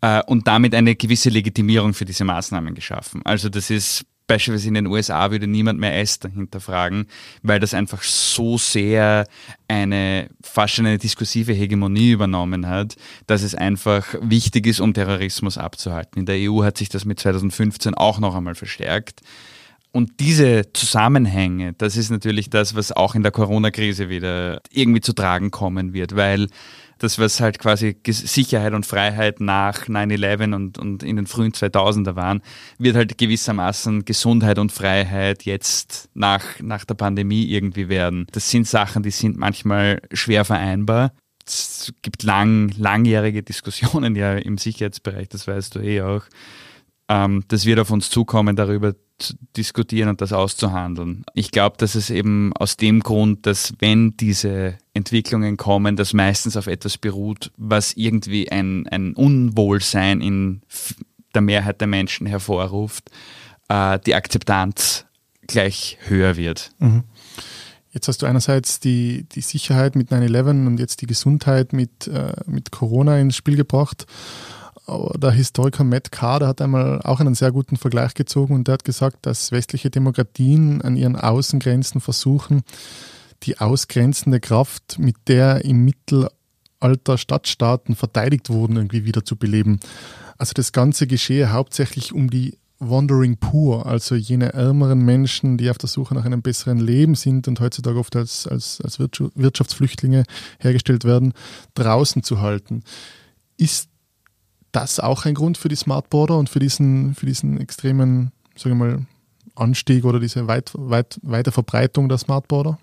äh, 0.00 0.22
und 0.24 0.46
damit 0.46 0.74
eine 0.74 0.96
gewisse 0.96 1.30
Legitimierung 1.30 1.94
für 1.94 2.04
diese 2.04 2.24
Maßnahmen 2.24 2.74
geschaffen. 2.74 3.22
Also 3.24 3.48
das 3.48 3.70
ist 3.70 4.06
beispielsweise 4.26 4.68
in 4.68 4.74
den 4.74 4.86
USA 4.86 5.30
würde 5.30 5.46
niemand 5.46 5.78
mehr 5.78 5.98
Esther 5.98 6.30
hinterfragen, 6.30 7.06
weil 7.42 7.60
das 7.60 7.74
einfach 7.74 8.02
so 8.02 8.58
sehr 8.58 9.26
eine 9.68 10.30
fast 10.42 10.74
schon 10.74 10.86
eine 10.86 10.98
diskursive 10.98 11.52
Hegemonie 11.52 12.12
übernommen 12.12 12.66
hat, 12.66 12.96
dass 13.26 13.42
es 13.42 13.54
einfach 13.54 14.14
wichtig 14.20 14.66
ist, 14.66 14.80
um 14.80 14.94
Terrorismus 14.94 15.58
abzuhalten. 15.58 16.20
In 16.20 16.26
der 16.26 16.50
EU 16.50 16.64
hat 16.64 16.78
sich 16.78 16.88
das 16.88 17.04
mit 17.04 17.20
2015 17.20 17.94
auch 17.94 18.18
noch 18.18 18.34
einmal 18.34 18.54
verstärkt. 18.54 19.20
Und 19.94 20.18
diese 20.18 20.72
Zusammenhänge, 20.72 21.72
das 21.74 21.96
ist 21.96 22.10
natürlich 22.10 22.50
das, 22.50 22.74
was 22.74 22.90
auch 22.90 23.14
in 23.14 23.22
der 23.22 23.30
Corona-Krise 23.30 24.08
wieder 24.08 24.60
irgendwie 24.72 25.00
zu 25.00 25.12
tragen 25.12 25.52
kommen 25.52 25.94
wird, 25.94 26.16
weil 26.16 26.48
das, 26.98 27.20
was 27.20 27.38
halt 27.38 27.60
quasi 27.60 27.96
Sicherheit 28.04 28.72
und 28.72 28.86
Freiheit 28.86 29.38
nach 29.38 29.86
9-11 29.86 30.52
und, 30.52 30.78
und 30.78 31.04
in 31.04 31.14
den 31.14 31.28
frühen 31.28 31.52
2000er 31.52 32.16
waren, 32.16 32.42
wird 32.76 32.96
halt 32.96 33.18
gewissermaßen 33.18 34.04
Gesundheit 34.04 34.58
und 34.58 34.72
Freiheit 34.72 35.44
jetzt 35.44 36.10
nach, 36.12 36.42
nach 36.60 36.84
der 36.84 36.94
Pandemie 36.94 37.44
irgendwie 37.44 37.88
werden. 37.88 38.26
Das 38.32 38.50
sind 38.50 38.66
Sachen, 38.66 39.04
die 39.04 39.12
sind 39.12 39.36
manchmal 39.36 40.02
schwer 40.12 40.44
vereinbar. 40.44 41.12
Es 41.46 41.92
gibt 42.02 42.24
lang, 42.24 42.72
langjährige 42.76 43.44
Diskussionen 43.44 44.16
ja 44.16 44.34
im 44.34 44.58
Sicherheitsbereich, 44.58 45.28
das 45.28 45.46
weißt 45.46 45.76
du 45.76 45.78
eh 45.78 46.02
auch 46.02 46.24
Ähm, 47.08 47.44
das 47.48 47.66
wird 47.66 47.78
auf 47.80 47.90
uns 47.90 48.10
zukommen, 48.10 48.56
darüber 48.56 48.94
zu 49.18 49.34
diskutieren 49.56 50.08
und 50.08 50.20
das 50.20 50.32
auszuhandeln. 50.32 51.24
Ich 51.34 51.50
glaube, 51.50 51.76
dass 51.78 51.94
es 51.94 52.10
eben 52.10 52.52
aus 52.54 52.76
dem 52.76 53.00
Grund, 53.00 53.46
dass 53.46 53.74
wenn 53.78 54.16
diese 54.16 54.78
Entwicklungen 54.92 55.56
kommen, 55.56 55.96
das 55.96 56.12
meistens 56.12 56.56
auf 56.56 56.66
etwas 56.66 56.98
beruht, 56.98 57.52
was 57.56 57.92
irgendwie 57.94 58.50
ein, 58.50 58.88
ein 58.88 59.14
Unwohlsein 59.14 60.20
in 60.20 60.62
der 61.34 61.42
Mehrheit 61.42 61.80
der 61.80 61.88
Menschen 61.88 62.26
hervorruft, 62.26 63.10
äh, 63.68 63.98
die 64.00 64.14
Akzeptanz 64.14 65.04
gleich 65.46 65.98
höher 66.06 66.36
wird. 66.36 66.72
Mhm. 66.78 67.04
Jetzt 67.92 68.08
hast 68.08 68.22
du 68.22 68.26
einerseits 68.26 68.80
die, 68.80 69.24
die 69.30 69.40
Sicherheit 69.40 69.94
mit 69.94 70.10
9-11 70.10 70.66
und 70.66 70.78
jetzt 70.78 71.00
die 71.00 71.06
Gesundheit 71.06 71.72
mit, 71.72 72.08
äh, 72.08 72.32
mit 72.46 72.72
Corona 72.72 73.18
ins 73.18 73.36
Spiel 73.36 73.54
gebracht. 73.56 74.06
Der 74.86 75.30
Historiker 75.30 75.82
Matt 75.82 76.12
Carr, 76.12 76.46
hat 76.46 76.60
einmal 76.60 77.00
auch 77.02 77.20
einen 77.20 77.34
sehr 77.34 77.52
guten 77.52 77.76
Vergleich 77.76 78.12
gezogen 78.14 78.54
und 78.54 78.68
der 78.68 78.74
hat 78.74 78.84
gesagt, 78.84 79.18
dass 79.22 79.50
westliche 79.50 79.88
Demokratien 79.88 80.82
an 80.82 80.96
ihren 80.96 81.16
Außengrenzen 81.16 82.02
versuchen, 82.02 82.62
die 83.44 83.58
ausgrenzende 83.58 84.40
Kraft, 84.40 84.98
mit 84.98 85.16
der 85.26 85.64
im 85.64 85.84
Mittelalter 85.84 87.16
Stadtstaaten 87.16 87.96
verteidigt 87.96 88.50
wurden, 88.50 88.76
irgendwie 88.76 89.06
wieder 89.06 89.24
zu 89.24 89.36
beleben. 89.36 89.80
Also 90.36 90.52
das 90.54 90.72
Ganze 90.72 91.06
geschehe 91.06 91.52
hauptsächlich 91.52 92.12
um 92.12 92.28
die 92.28 92.58
Wandering 92.78 93.38
Poor, 93.38 93.86
also 93.86 94.14
jene 94.14 94.52
ärmeren 94.52 95.02
Menschen, 95.04 95.56
die 95.56 95.70
auf 95.70 95.78
der 95.78 95.88
Suche 95.88 96.14
nach 96.14 96.24
einem 96.24 96.42
besseren 96.42 96.78
Leben 96.78 97.14
sind 97.14 97.48
und 97.48 97.60
heutzutage 97.60 97.98
oft 97.98 98.16
als, 98.16 98.46
als, 98.46 98.80
als 98.82 98.98
Wirtschaftsflüchtlinge 98.98 100.24
hergestellt 100.58 101.04
werden, 101.04 101.32
draußen 101.74 102.22
zu 102.22 102.40
halten. 102.40 102.82
Ist 103.56 103.88
das 104.74 105.00
auch 105.00 105.24
ein 105.24 105.34
Grund 105.34 105.58
für 105.58 105.68
die 105.68 105.76
Smart 105.76 106.10
Border 106.10 106.38
und 106.38 106.50
für 106.50 106.58
diesen, 106.58 107.14
für 107.14 107.26
diesen 107.26 107.60
extremen, 107.60 108.32
sagen 108.56 108.78
wir 108.78 108.86
mal, 108.86 109.06
Anstieg 109.54 110.04
oder 110.04 110.20
diese 110.20 110.46
weit, 110.48 110.72
weit, 110.74 111.18
weite 111.22 111.52
der 111.52 112.18
Smart 112.18 112.48
Border? 112.48 112.78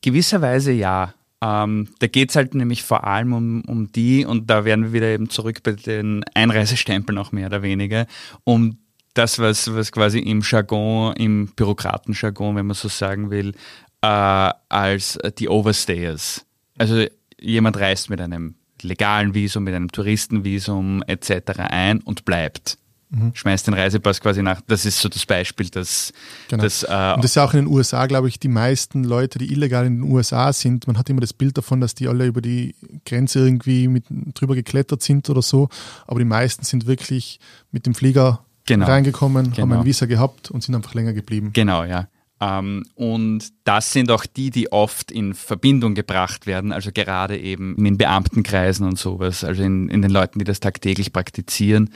Gewisserweise 0.00 0.72
ja. 0.72 1.14
Ähm, 1.40 1.88
da 1.98 2.06
geht 2.06 2.30
es 2.30 2.36
halt 2.36 2.54
nämlich 2.54 2.82
vor 2.82 3.04
allem 3.04 3.32
um, 3.32 3.62
um 3.66 3.92
die, 3.92 4.24
und 4.24 4.48
da 4.48 4.64
werden 4.64 4.86
wir 4.86 4.92
wieder 4.92 5.08
eben 5.08 5.28
zurück 5.28 5.62
bei 5.62 5.72
den 5.72 6.24
Einreisestempeln 6.34 7.18
auch 7.18 7.32
mehr 7.32 7.46
oder 7.46 7.62
weniger, 7.62 8.06
um 8.44 8.78
das, 9.14 9.38
was, 9.38 9.72
was 9.74 9.92
quasi 9.92 10.18
im 10.20 10.40
Jargon, 10.42 11.14
im 11.14 11.48
Bürokratenjargon, 11.48 12.56
wenn 12.56 12.66
man 12.66 12.74
so 12.74 12.88
sagen 12.88 13.30
will, 13.30 13.54
äh, 14.02 14.50
als 14.68 15.18
die 15.38 15.48
Overstayers. 15.48 16.46
Also 16.78 17.04
jemand 17.40 17.76
reist 17.76 18.08
mit 18.08 18.20
einem 18.20 18.54
legalen 18.82 19.34
Visum, 19.34 19.64
mit 19.64 19.74
einem 19.74 19.90
Touristenvisum 19.90 21.02
etc. 21.06 21.58
ein 21.58 22.00
und 22.00 22.24
bleibt 22.24 22.78
mhm. 23.12 23.30
schmeißt 23.34 23.66
den 23.66 23.74
Reisepass 23.74 24.20
quasi 24.20 24.42
nach. 24.42 24.60
Das 24.66 24.84
ist 24.84 25.00
so 25.00 25.08
das 25.08 25.24
Beispiel, 25.26 25.68
dass 25.68 26.12
genau. 26.48 26.62
das. 26.62 26.82
Äh, 26.82 26.86
und 26.86 27.22
das 27.22 27.26
ist 27.26 27.34
ja 27.36 27.44
auch 27.44 27.54
in 27.54 27.64
den 27.64 27.72
USA, 27.72 28.06
glaube 28.06 28.28
ich, 28.28 28.38
die 28.38 28.48
meisten 28.48 29.04
Leute, 29.04 29.38
die 29.38 29.52
illegal 29.52 29.86
in 29.86 30.00
den 30.00 30.10
USA 30.10 30.52
sind. 30.52 30.86
Man 30.86 30.98
hat 30.98 31.08
immer 31.10 31.20
das 31.20 31.32
Bild 31.32 31.56
davon, 31.56 31.80
dass 31.80 31.94
die 31.94 32.08
alle 32.08 32.26
über 32.26 32.40
die 32.40 32.74
Grenze 33.04 33.40
irgendwie 33.40 33.88
mit 33.88 34.04
drüber 34.34 34.54
geklettert 34.54 35.02
sind 35.02 35.28
oder 35.30 35.42
so. 35.42 35.68
Aber 36.06 36.18
die 36.18 36.24
meisten 36.24 36.64
sind 36.64 36.86
wirklich 36.86 37.38
mit 37.70 37.86
dem 37.86 37.94
Flieger 37.94 38.44
genau. 38.66 38.86
reingekommen, 38.86 39.52
genau. 39.52 39.62
haben 39.62 39.72
ein 39.72 39.84
Visa 39.84 40.06
gehabt 40.06 40.50
und 40.50 40.62
sind 40.62 40.74
einfach 40.74 40.94
länger 40.94 41.12
geblieben. 41.12 41.50
Genau, 41.52 41.84
ja. 41.84 42.08
Um, 42.42 42.82
und 42.96 43.52
das 43.62 43.92
sind 43.92 44.10
auch 44.10 44.26
die, 44.26 44.50
die 44.50 44.72
oft 44.72 45.12
in 45.12 45.32
Verbindung 45.32 45.94
gebracht 45.94 46.46
werden, 46.46 46.72
also 46.72 46.90
gerade 46.92 47.38
eben 47.38 47.76
in 47.86 47.98
Beamtenkreisen 47.98 48.84
und 48.84 48.98
sowas, 48.98 49.44
also 49.44 49.62
in, 49.62 49.88
in 49.88 50.02
den 50.02 50.10
Leuten, 50.10 50.40
die 50.40 50.44
das 50.44 50.58
tagtäglich 50.58 51.12
praktizieren. 51.12 51.90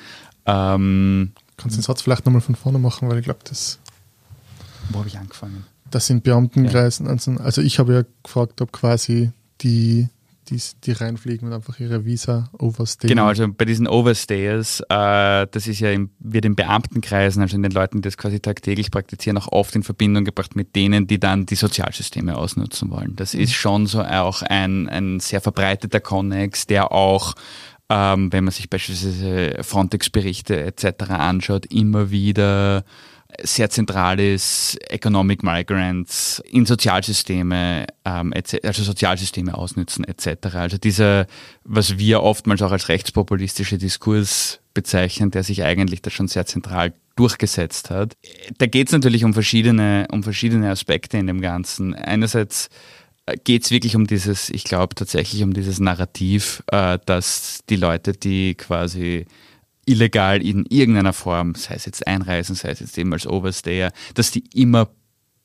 Ähm, 0.44 1.32
Kannst 1.56 1.76
du 1.76 1.80
den 1.80 1.84
Satz 1.84 2.02
vielleicht 2.02 2.26
nochmal 2.26 2.42
von 2.42 2.54
vorne 2.54 2.78
machen, 2.78 3.08
weil 3.08 3.18
ich 3.18 3.24
glaube, 3.24 3.40
das. 3.42 3.80
Wo 4.90 5.00
habe 5.00 5.08
ich 5.08 5.18
angefangen? 5.18 5.64
Das 5.90 6.06
sind 6.06 6.22
Beamtenkreisen. 6.22 7.06
Ja. 7.06 7.12
Also, 7.12 7.32
also 7.38 7.60
ich 7.60 7.80
habe 7.80 7.94
ja 7.94 8.04
gefragt, 8.22 8.60
ob 8.60 8.70
quasi 8.70 9.32
die, 9.62 10.08
die, 10.50 10.60
die 10.84 10.92
reinfliegen 10.92 11.48
und 11.48 11.54
einfach 11.54 11.78
ihre 11.80 12.04
Visa 12.04 12.50
overstayen. 12.58 13.08
Genau, 13.08 13.26
also 13.26 13.46
bei 13.48 13.64
diesen 13.64 13.86
Overstayers, 13.86 14.80
äh, 14.88 15.46
das 15.50 15.66
ist 15.66 15.80
ja 15.80 15.90
im, 15.90 16.10
wird 16.18 16.44
in 16.44 16.56
Beamtenkreisen, 16.56 17.42
also 17.42 17.56
in 17.56 17.62
den 17.62 17.72
Leuten, 17.72 17.98
die 17.98 18.02
das 18.02 18.16
quasi 18.16 18.40
tagtäglich 18.40 18.90
praktizieren, 18.90 19.38
auch 19.38 19.48
oft 19.48 19.74
in 19.74 19.82
Verbindung 19.82 20.24
gebracht 20.24 20.56
mit 20.56 20.76
denen, 20.76 21.06
die 21.06 21.20
dann 21.20 21.46
die 21.46 21.56
Sozialsysteme 21.56 22.36
ausnutzen 22.36 22.90
wollen. 22.90 23.16
Das 23.16 23.34
mhm. 23.34 23.40
ist 23.40 23.52
schon 23.52 23.86
so 23.86 24.02
auch 24.02 24.42
ein, 24.42 24.88
ein 24.88 25.20
sehr 25.20 25.40
verbreiteter 25.40 26.00
Connex, 26.00 26.66
der 26.66 26.92
auch 26.92 27.34
ähm, 27.88 28.32
wenn 28.32 28.44
man 28.44 28.52
sich 28.52 28.68
beispielsweise 28.68 29.62
Frontex-Berichte 29.62 30.60
etc. 30.60 31.10
anschaut, 31.10 31.66
immer 31.66 32.10
wieder 32.10 32.84
sehr 33.43 33.71
zentral 33.71 34.21
ist, 34.21 34.78
Economic 34.88 35.43
Migrants 35.43 36.43
in 36.50 36.66
Sozialsysteme, 36.66 37.87
ähm, 38.05 38.33
also 38.62 38.83
Sozialsysteme 38.83 39.57
ausnützen 39.57 40.05
etc. 40.05 40.55
Also 40.55 40.78
dieser, 40.78 41.26
was 41.64 41.99
wir 41.99 42.23
oftmals 42.23 42.62
auch 42.62 42.73
als 42.73 42.88
rechtspopulistische 42.88 43.78
Diskurs 43.78 44.61
bezeichnen, 44.75 45.31
der 45.31 45.43
sich 45.43 45.64
eigentlich 45.64 46.02
da 46.02 46.11
schon 46.11 46.28
sehr 46.28 46.47
zentral 46.47 46.93
durchgesetzt 47.16 47.90
hat. 47.90 48.12
Da 48.59 48.66
geht 48.66 48.88
es 48.88 48.93
natürlich 48.93 49.25
um 49.25 49.33
verschiedene, 49.33 50.07
um 50.12 50.23
verschiedene 50.23 50.71
Aspekte 50.71 51.16
in 51.16 51.26
dem 51.26 51.40
Ganzen. 51.40 51.95
Einerseits 51.95 52.69
geht 53.45 53.64
es 53.64 53.71
wirklich 53.71 53.97
um 53.97 54.07
dieses, 54.07 54.50
ich 54.50 54.64
glaube 54.64 54.95
tatsächlich 54.95 55.43
um 55.43 55.52
dieses 55.52 55.81
Narrativ, 55.81 56.62
äh, 56.71 56.99
dass 57.07 57.61
die 57.69 57.76
Leute, 57.76 58.12
die 58.12 58.55
quasi 58.55 59.26
illegal 59.87 60.43
in 60.43 60.66
irgendeiner 60.66 61.12
Form, 61.12 61.55
sei 61.55 61.75
es 61.75 61.87
jetzt 61.87 62.07
einreisen, 62.07 62.55
sei 62.55 62.71
es 62.71 62.81
jetzt 62.81 62.99
eben 62.99 63.12
als 63.12 63.26
Overstayer, 63.26 63.93
dass 64.14 64.31
die 64.31 64.45
immer 64.52 64.90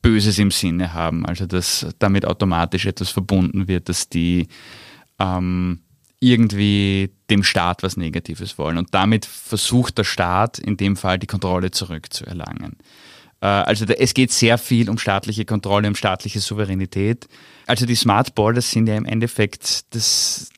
Böses 0.02 0.40
im 0.40 0.52
Sinne 0.52 0.94
haben, 0.94 1.26
also 1.26 1.46
dass 1.46 1.88
damit 2.00 2.26
automatisch 2.26 2.86
etwas 2.86 3.10
verbunden 3.10 3.68
wird, 3.68 3.88
dass 3.88 4.10
die 4.10 4.48
ähm, 5.20 5.82
irgendwie 6.20 7.12
dem 7.30 7.44
Staat 7.44 7.84
was 7.84 7.98
Negatives 7.98 8.58
wollen. 8.58 8.78
Und 8.78 8.94
damit 8.94 9.26
versucht 9.26 9.98
der 9.98 10.04
Staat 10.04 10.60
in 10.60 10.78
dem 10.78 10.96
Fall 10.96 11.20
die 11.20 11.28
Kontrolle 11.28 11.72
zurückzuerlangen. 11.72 12.78
Äh, 13.42 13.48
also 13.48 13.86
es 13.86 14.14
geht 14.14 14.32
sehr 14.32 14.58
viel 14.58 14.90
um 14.90 14.98
staatliche 14.98 15.46
Kontrolle, 15.46 15.88
um 15.88 15.96
staatliche 15.96 16.40
Souveränität. 16.40 17.28
Also 17.68 17.86
die 17.86 17.96
Smart 17.96 18.36
Borders 18.36 18.72
sind 18.72 18.88
ja 18.88 18.96
im 18.96 19.06
Endeffekt 19.06 19.94
das. 19.96 20.50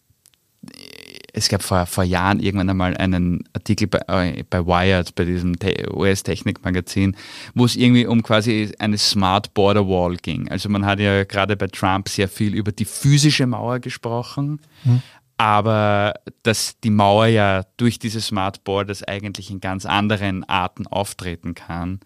Es 1.36 1.50
gab 1.50 1.63
vor, 1.63 1.88
vor 1.88 2.04
Jahren 2.04 2.40
irgendwann 2.40 2.70
einmal 2.70 2.96
einen 2.96 3.44
Artikel 3.54 3.88
bei, 3.88 4.00
äh, 4.08 4.44
bei 4.48 4.66
Wired, 4.66 5.16
bei 5.16 5.25
diesem 5.25 5.56
US-Technik-Magazin, 5.92 7.16
wo 7.56 7.66
es 7.66 7.75
irgendwie 7.75 8.06
um 8.06 8.22
quasi 8.22 8.72
eine 8.78 9.00
Smart 9.00 9.54
Border 9.56 9.88
Wall 9.88 10.16
ging. 10.18 10.48
Also 10.50 10.70
man 10.70 10.86
hat 10.86 11.00
ja 11.00 11.24
gerade 11.24 11.58
bei 11.58 11.68
Trump 11.68 12.08
sehr 12.08 12.28
viel 12.28 12.54
über 12.54 12.72
die 12.72 12.86
physische 12.86 13.48
Mauer 13.48 13.80
gesprochen, 13.80 14.62
hm. 14.84 15.02
aber 15.38 16.13
dass 16.44 16.80
die 16.82 16.92
Mauer 16.92 17.25
ja 17.25 17.63
durch 17.78 17.98
diese 17.98 18.22
Smart 18.22 18.63
Borders 18.63 19.04
eigentlich 19.04 19.50
in 19.50 19.60
ganz 19.60 19.88
anderen 19.88 20.44
Arten 20.44 20.86
auftreten 20.86 21.56
kann. 21.56 22.00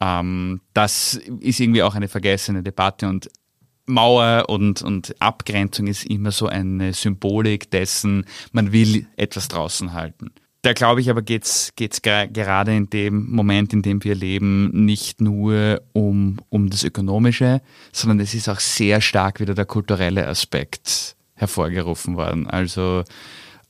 Ähm, 0.00 0.60
das 0.74 1.20
ist 1.38 1.60
irgendwie 1.60 1.84
auch 1.84 1.94
eine 1.94 2.08
vergessene 2.08 2.64
Debatte 2.64 3.08
und 3.08 3.30
Mauer 3.86 4.48
und, 4.48 4.82
und 4.82 5.14
Abgrenzung 5.20 5.86
ist 5.86 6.04
immer 6.04 6.32
so 6.32 6.46
eine 6.46 6.92
Symbolik 6.92 7.70
dessen, 7.70 8.26
man 8.52 8.72
will 8.72 9.06
etwas 9.16 9.48
draußen 9.48 9.92
halten. 9.92 10.32
Da 10.62 10.72
glaube 10.72 11.00
ich 11.00 11.10
aber 11.10 11.22
geht 11.22 11.44
es 11.44 11.72
gerade 12.02 12.74
in 12.74 12.90
dem 12.90 13.30
Moment, 13.30 13.72
in 13.72 13.82
dem 13.82 14.02
wir 14.02 14.16
leben, 14.16 14.84
nicht 14.84 15.20
nur 15.20 15.80
um, 15.92 16.40
um 16.48 16.70
das 16.70 16.82
Ökonomische, 16.82 17.60
sondern 17.92 18.18
es 18.18 18.34
ist 18.34 18.48
auch 18.48 18.58
sehr 18.58 19.00
stark 19.00 19.38
wieder 19.38 19.54
der 19.54 19.66
kulturelle 19.66 20.26
Aspekt 20.26 21.14
hervorgerufen 21.34 22.16
worden. 22.16 22.48
Also 22.48 23.04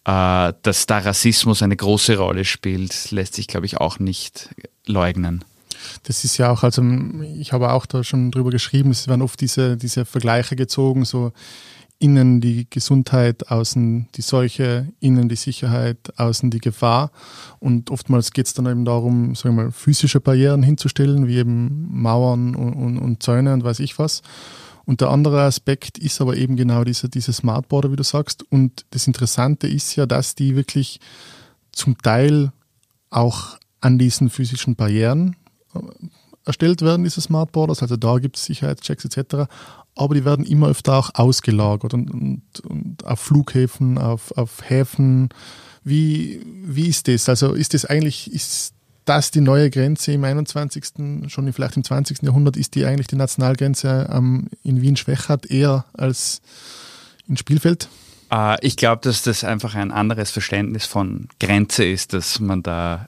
äh, 0.06 0.52
dass 0.62 0.86
da 0.86 0.98
Rassismus 0.98 1.62
eine 1.62 1.76
große 1.76 2.16
Rolle 2.16 2.46
spielt, 2.46 3.10
lässt 3.10 3.34
sich, 3.34 3.46
glaube 3.48 3.66
ich, 3.66 3.76
auch 3.76 3.98
nicht 3.98 4.54
leugnen 4.86 5.44
das 6.04 6.24
ist 6.24 6.38
ja 6.38 6.50
auch, 6.50 6.62
also 6.62 6.82
ich 7.38 7.52
habe 7.52 7.72
auch 7.72 7.86
da 7.86 8.04
schon 8.04 8.30
drüber 8.30 8.50
geschrieben, 8.50 8.90
es 8.90 9.08
werden 9.08 9.22
oft 9.22 9.40
diese, 9.40 9.76
diese 9.76 10.04
Vergleiche 10.04 10.56
gezogen, 10.56 11.04
so 11.04 11.32
innen 11.98 12.40
die 12.40 12.68
Gesundheit, 12.68 13.50
außen 13.50 14.08
die 14.14 14.22
Seuche, 14.22 14.92
innen 15.00 15.28
die 15.28 15.36
Sicherheit, 15.36 16.12
außen 16.18 16.50
die 16.50 16.58
Gefahr. 16.58 17.10
Und 17.58 17.90
oftmals 17.90 18.32
geht 18.32 18.46
es 18.46 18.54
dann 18.54 18.66
eben 18.66 18.84
darum, 18.84 19.34
sagen 19.34 19.56
wir 19.56 19.64
mal, 19.64 19.72
physische 19.72 20.20
Barrieren 20.20 20.62
hinzustellen, 20.62 21.26
wie 21.26 21.38
eben 21.38 21.88
Mauern 22.02 22.54
und, 22.54 22.74
und, 22.74 22.98
und 22.98 23.22
Zäune 23.22 23.54
und 23.54 23.64
weiß 23.64 23.80
ich 23.80 23.98
was. 23.98 24.22
Und 24.84 25.00
der 25.00 25.10
andere 25.10 25.42
Aspekt 25.42 25.98
ist 25.98 26.20
aber 26.20 26.36
eben 26.36 26.56
genau 26.56 26.84
diese, 26.84 27.08
diese 27.08 27.32
Smartboarder, 27.32 27.90
wie 27.90 27.96
du 27.96 28.04
sagst. 28.04 28.44
Und 28.50 28.84
das 28.90 29.06
Interessante 29.06 29.66
ist 29.66 29.96
ja, 29.96 30.06
dass 30.06 30.34
die 30.34 30.54
wirklich 30.54 31.00
zum 31.72 31.98
Teil 31.98 32.52
auch 33.10 33.58
an 33.80 33.98
diesen 33.98 34.30
physischen 34.30 34.76
Barrieren 34.76 35.36
erstellt 36.44 36.82
werden, 36.82 37.04
diese 37.04 37.20
Smart 37.20 37.52
Borders. 37.52 37.82
Also 37.82 37.96
da 37.96 38.18
gibt 38.18 38.36
es 38.36 38.44
Sicherheitschecks 38.44 39.04
etc. 39.04 39.50
Aber 39.94 40.14
die 40.14 40.24
werden 40.24 40.44
immer 40.44 40.68
öfter 40.68 40.96
auch 40.96 41.10
ausgelagert 41.14 41.94
und, 41.94 42.10
und, 42.10 42.42
und 42.60 43.04
auf 43.04 43.20
Flughäfen, 43.20 43.98
auf, 43.98 44.32
auf 44.36 44.68
Häfen 44.68 45.30
Wie, 45.82 46.40
wie 46.44 46.88
ist 46.88 47.08
das? 47.08 47.28
Also 47.28 47.52
ist 47.52 47.74
das 47.74 47.84
eigentlich, 47.84 48.32
ist 48.32 48.74
das 49.04 49.30
die 49.30 49.40
neue 49.40 49.70
Grenze 49.70 50.12
im 50.12 50.24
21., 50.24 51.28
schon 51.28 51.52
vielleicht 51.52 51.76
im 51.76 51.84
20. 51.84 52.22
Jahrhundert, 52.22 52.56
ist 52.56 52.74
die 52.74 52.84
eigentlich 52.84 53.06
die 53.06 53.16
Nationalgrenze 53.16 54.08
ähm, 54.12 54.48
in 54.62 54.82
Wien 54.82 54.96
Schwächert 54.96 55.50
eher 55.50 55.84
als 55.94 56.42
in 57.26 57.36
Spielfeld? 57.36 57.88
Uh, 58.32 58.56
ich 58.60 58.76
glaube, 58.76 59.02
dass 59.02 59.22
das 59.22 59.44
einfach 59.44 59.76
ein 59.76 59.92
anderes 59.92 60.32
Verständnis 60.32 60.84
von 60.84 61.28
Grenze 61.38 61.84
ist, 61.84 62.12
dass 62.12 62.40
man 62.40 62.62
da 62.64 63.06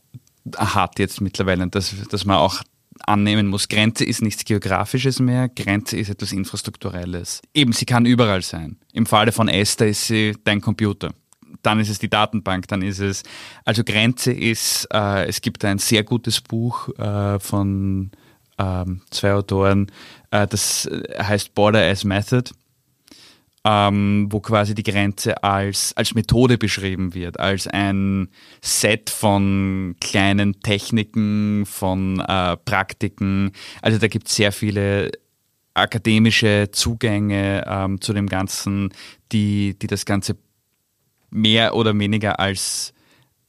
hat 0.56 0.98
jetzt 0.98 1.20
mittlerweile 1.20 1.68
dass, 1.68 1.94
dass 2.10 2.24
man 2.24 2.36
auch 2.36 2.62
annehmen 3.00 3.46
muss. 3.46 3.68
Grenze 3.68 4.04
ist 4.04 4.22
nichts 4.22 4.44
Geografisches 4.44 5.20
mehr, 5.20 5.48
Grenze 5.48 5.96
ist 5.96 6.08
etwas 6.08 6.32
Infrastrukturelles. 6.32 7.40
Eben, 7.54 7.72
sie 7.72 7.86
kann 7.86 8.06
überall 8.06 8.42
sein. 8.42 8.76
Im 8.92 9.06
Falle 9.06 9.32
von 9.32 9.48
Esther 9.48 9.88
ist 9.88 10.06
sie 10.06 10.36
dein 10.44 10.60
Computer 10.60 11.12
dann 11.62 11.80
ist 11.80 11.88
es 11.88 11.98
die 11.98 12.10
Datenbank, 12.10 12.68
dann 12.68 12.82
ist 12.82 13.00
es, 13.00 13.22
also 13.64 13.82
Grenze 13.84 14.32
ist, 14.32 14.86
äh, 14.92 15.26
es 15.26 15.40
gibt 15.40 15.64
ein 15.64 15.78
sehr 15.78 16.04
gutes 16.04 16.40
Buch 16.40 16.88
äh, 16.98 17.38
von 17.40 18.10
ähm, 18.58 19.02
zwei 19.10 19.34
Autoren, 19.34 19.90
äh, 20.30 20.46
das 20.46 20.88
heißt 21.18 21.54
Border 21.54 21.82
as 21.82 22.04
Method, 22.04 22.50
ähm, 23.68 24.28
wo 24.30 24.40
quasi 24.40 24.74
die 24.74 24.82
Grenze 24.82 25.42
als, 25.44 25.92
als 25.94 26.14
Methode 26.14 26.56
beschrieben 26.56 27.12
wird, 27.12 27.38
als 27.38 27.66
ein 27.66 28.30
Set 28.62 29.10
von 29.10 29.94
kleinen 30.00 30.60
Techniken, 30.60 31.66
von 31.66 32.20
äh, 32.20 32.56
Praktiken. 32.56 33.52
Also 33.82 33.98
da 33.98 34.08
gibt 34.08 34.28
es 34.28 34.36
sehr 34.36 34.52
viele 34.52 35.12
akademische 35.74 36.70
Zugänge 36.72 37.64
ähm, 37.68 38.00
zu 38.00 38.14
dem 38.14 38.26
Ganzen, 38.26 38.88
die, 39.32 39.78
die 39.78 39.86
das 39.86 40.06
Ganze 40.06 40.38
mehr 41.30 41.74
oder 41.74 41.96
weniger 41.98 42.40
als 42.40 42.94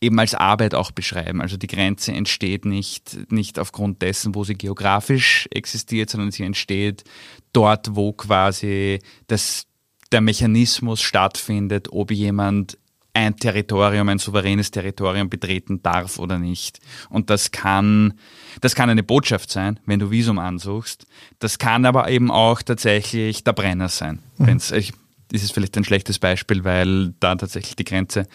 eben 0.01 0.19
als 0.19 0.33
Arbeit 0.33 0.75
auch 0.75 0.91
beschreiben. 0.91 1.41
Also 1.41 1.57
die 1.57 1.67
Grenze 1.67 2.13
entsteht 2.13 2.65
nicht, 2.65 3.31
nicht 3.31 3.59
aufgrund 3.59 4.01
dessen, 4.01 4.33
wo 4.33 4.45
sie 4.45 4.55
geografisch 4.55 5.47
existiert, 5.51 6.09
sondern 6.09 6.31
sie 6.31 6.43
entsteht 6.43 7.03
dort, 7.51 7.95
wo 7.95 8.13
quasi 8.13 8.99
das, 9.27 9.65
der 10.11 10.21
Mechanismus 10.21 11.01
stattfindet, 11.01 11.89
ob 11.91 12.11
jemand 12.11 12.77
ein 13.13 13.35
Territorium, 13.35 14.07
ein 14.09 14.19
souveränes 14.19 14.71
Territorium 14.71 15.29
betreten 15.29 15.81
darf 15.81 16.19
oder 16.19 16.37
nicht. 16.37 16.79
Und 17.09 17.29
das 17.29 17.51
kann, 17.51 18.13
das 18.61 18.75
kann 18.75 18.89
eine 18.89 19.03
Botschaft 19.03 19.51
sein, 19.51 19.79
wenn 19.85 19.99
du 19.99 20.11
Visum 20.11 20.39
ansuchst. 20.39 21.05
Das 21.39 21.57
kann 21.57 21.85
aber 21.85 22.09
eben 22.09 22.31
auch 22.31 22.61
tatsächlich 22.61 23.43
der 23.43 23.53
Brenner 23.53 23.89
sein. 23.89 24.19
Mhm. 24.37 24.47
Wenn's, 24.47 24.71
ich 24.71 24.93
ist 25.31 25.43
es 25.43 25.51
vielleicht 25.51 25.77
ein 25.77 25.83
schlechtes 25.83 26.19
Beispiel, 26.19 26.63
weil 26.63 27.13
da 27.19 27.35
tatsächlich 27.35 27.75
die 27.75 27.83
Grenze. 27.83 28.27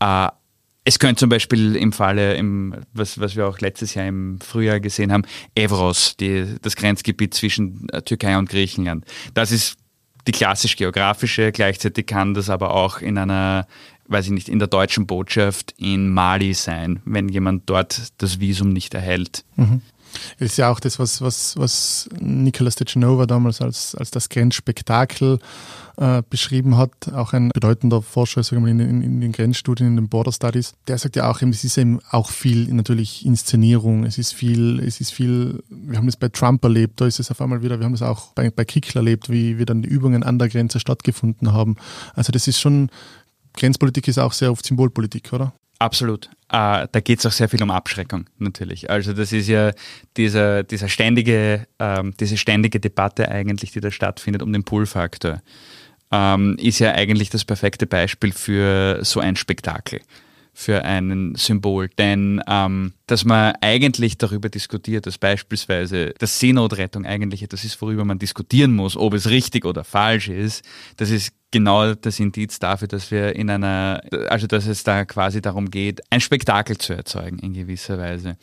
Äh, 0.00 0.28
es 0.84 0.98
könnte 0.98 1.20
zum 1.20 1.28
Beispiel 1.28 1.76
im 1.76 1.92
Falle, 1.92 2.34
im, 2.34 2.74
was, 2.94 3.20
was 3.20 3.36
wir 3.36 3.46
auch 3.46 3.58
letztes 3.60 3.94
Jahr 3.94 4.06
im 4.06 4.40
Frühjahr 4.40 4.80
gesehen 4.80 5.12
haben, 5.12 5.24
Evros, 5.54 6.16
die, 6.16 6.56
das 6.62 6.76
Grenzgebiet 6.76 7.34
zwischen 7.34 7.88
äh, 7.90 8.00
Türkei 8.02 8.38
und 8.38 8.48
Griechenland. 8.48 9.04
Das 9.34 9.52
ist 9.52 9.76
die 10.26 10.32
klassisch 10.32 10.76
geografische, 10.76 11.52
gleichzeitig 11.52 12.06
kann 12.06 12.34
das 12.34 12.50
aber 12.50 12.74
auch 12.74 13.00
in 13.00 13.18
einer, 13.18 13.66
weiß 14.08 14.26
ich 14.26 14.32
nicht, 14.32 14.48
in 14.48 14.58
der 14.58 14.68
deutschen 14.68 15.06
Botschaft 15.06 15.74
in 15.78 16.12
Mali 16.12 16.54
sein, 16.54 17.00
wenn 17.04 17.28
jemand 17.28 17.68
dort 17.68 18.12
das 18.18 18.40
Visum 18.40 18.70
nicht 18.70 18.94
erhält. 18.94 19.44
Mhm. 19.56 19.82
Ist 20.38 20.58
ja 20.58 20.70
auch 20.70 20.80
das, 20.80 20.98
was, 20.98 21.22
was, 21.22 21.56
was 21.56 22.08
Nicolas 22.18 22.74
de 22.74 22.84
Genova 22.84 23.26
damals 23.26 23.60
als, 23.60 23.94
als 23.94 24.10
das 24.10 24.28
Grenzspektakel 24.28 25.38
äh, 25.38 25.38
beschrieben 26.30 26.76
hat, 26.76 27.12
auch 27.12 27.32
ein 27.32 27.50
bedeutender 27.50 28.00
Forscher 28.00 28.42
sagen 28.42 28.64
wir, 28.64 28.70
in, 28.70 28.80
in, 28.80 29.02
in, 29.02 29.20
den 29.20 29.32
Grenzstudien, 29.32 29.88
in 29.88 29.96
den 29.96 30.08
Border 30.08 30.32
Studies, 30.32 30.74
der 30.88 30.98
sagt 30.98 31.16
ja 31.16 31.30
auch, 31.30 31.42
es 31.42 31.64
ist 31.64 31.76
eben 31.76 32.00
auch 32.10 32.30
viel 32.30 32.72
natürlich 32.72 33.26
Inszenierung, 33.26 34.04
es 34.04 34.18
ist 34.18 34.32
viel, 34.32 34.80
es 34.80 35.00
ist 35.00 35.12
viel, 35.12 35.62
wir 35.68 35.98
haben 35.98 36.06
das 36.06 36.16
bei 36.16 36.28
Trump 36.28 36.64
erlebt, 36.64 37.00
da 37.00 37.06
ist 37.06 37.20
es 37.20 37.30
auf 37.30 37.40
einmal 37.40 37.62
wieder, 37.62 37.78
wir 37.78 37.84
haben 37.84 37.92
das 37.92 38.02
auch 38.02 38.32
bei, 38.32 38.50
bei 38.50 38.64
Kickl 38.64 38.96
erlebt, 38.96 39.30
wie, 39.30 39.58
wie 39.58 39.64
dann 39.64 39.82
die 39.82 39.88
Übungen 39.88 40.22
an 40.22 40.38
der 40.38 40.48
Grenze 40.48 40.80
stattgefunden 40.80 41.52
haben. 41.52 41.76
Also 42.14 42.32
das 42.32 42.48
ist 42.48 42.60
schon, 42.60 42.90
Grenzpolitik 43.54 44.08
ist 44.08 44.18
auch 44.18 44.32
sehr 44.32 44.52
oft 44.52 44.64
Symbolpolitik, 44.64 45.32
oder? 45.32 45.52
Absolut. 45.78 46.26
Äh, 46.50 46.88
da 46.92 47.00
geht 47.02 47.20
es 47.20 47.26
auch 47.26 47.32
sehr 47.32 47.48
viel 47.48 47.62
um 47.62 47.70
Abschreckung 47.70 48.26
natürlich. 48.38 48.90
Also 48.90 49.14
das 49.14 49.32
ist 49.32 49.48
ja 49.48 49.72
dieser, 50.16 50.62
dieser 50.62 50.88
ständige, 50.88 51.66
ähm, 51.78 52.12
diese 52.20 52.36
ständige 52.36 52.80
Debatte 52.80 53.30
eigentlich, 53.30 53.72
die 53.72 53.80
da 53.80 53.90
stattfindet 53.90 54.42
um 54.42 54.52
den 54.52 54.62
Pull-Faktor 54.62 55.40
ähm, 56.10 56.56
ist 56.58 56.78
ja 56.78 56.92
eigentlich 56.92 57.30
das 57.30 57.44
perfekte 57.44 57.86
Beispiel 57.86 58.32
für 58.32 59.00
so 59.02 59.20
ein 59.20 59.36
Spektakel, 59.36 60.00
für 60.52 60.84
ein 60.84 61.34
Symbol. 61.36 61.88
Denn 61.98 62.42
ähm, 62.46 62.92
dass 63.06 63.24
man 63.24 63.54
eigentlich 63.60 64.18
darüber 64.18 64.48
diskutiert, 64.48 65.06
dass 65.06 65.18
beispielsweise 65.18 66.14
das 66.18 66.38
Seenotrettung 66.38 67.06
eigentlich 67.06 67.42
etwas 67.42 67.64
ist, 67.64 67.80
worüber 67.80 68.04
man 68.04 68.18
diskutieren 68.18 68.74
muss, 68.74 68.96
ob 68.96 69.14
es 69.14 69.30
richtig 69.30 69.64
oder 69.64 69.84
falsch 69.84 70.28
ist, 70.28 70.64
das 70.96 71.10
ist 71.10 71.32
genau 71.50 71.94
das 71.94 72.20
Indiz 72.20 72.58
dafür, 72.58 72.88
dass 72.88 73.10
wir 73.10 73.34
in 73.34 73.50
einer, 73.50 74.02
also 74.28 74.46
dass 74.46 74.66
es 74.66 74.84
da 74.84 75.04
quasi 75.04 75.42
darum 75.42 75.70
geht, 75.70 76.00
ein 76.10 76.20
Spektakel 76.20 76.78
zu 76.78 76.92
erzeugen 76.92 77.38
in 77.38 77.52
gewisser 77.52 77.98
Weise. 77.98 78.36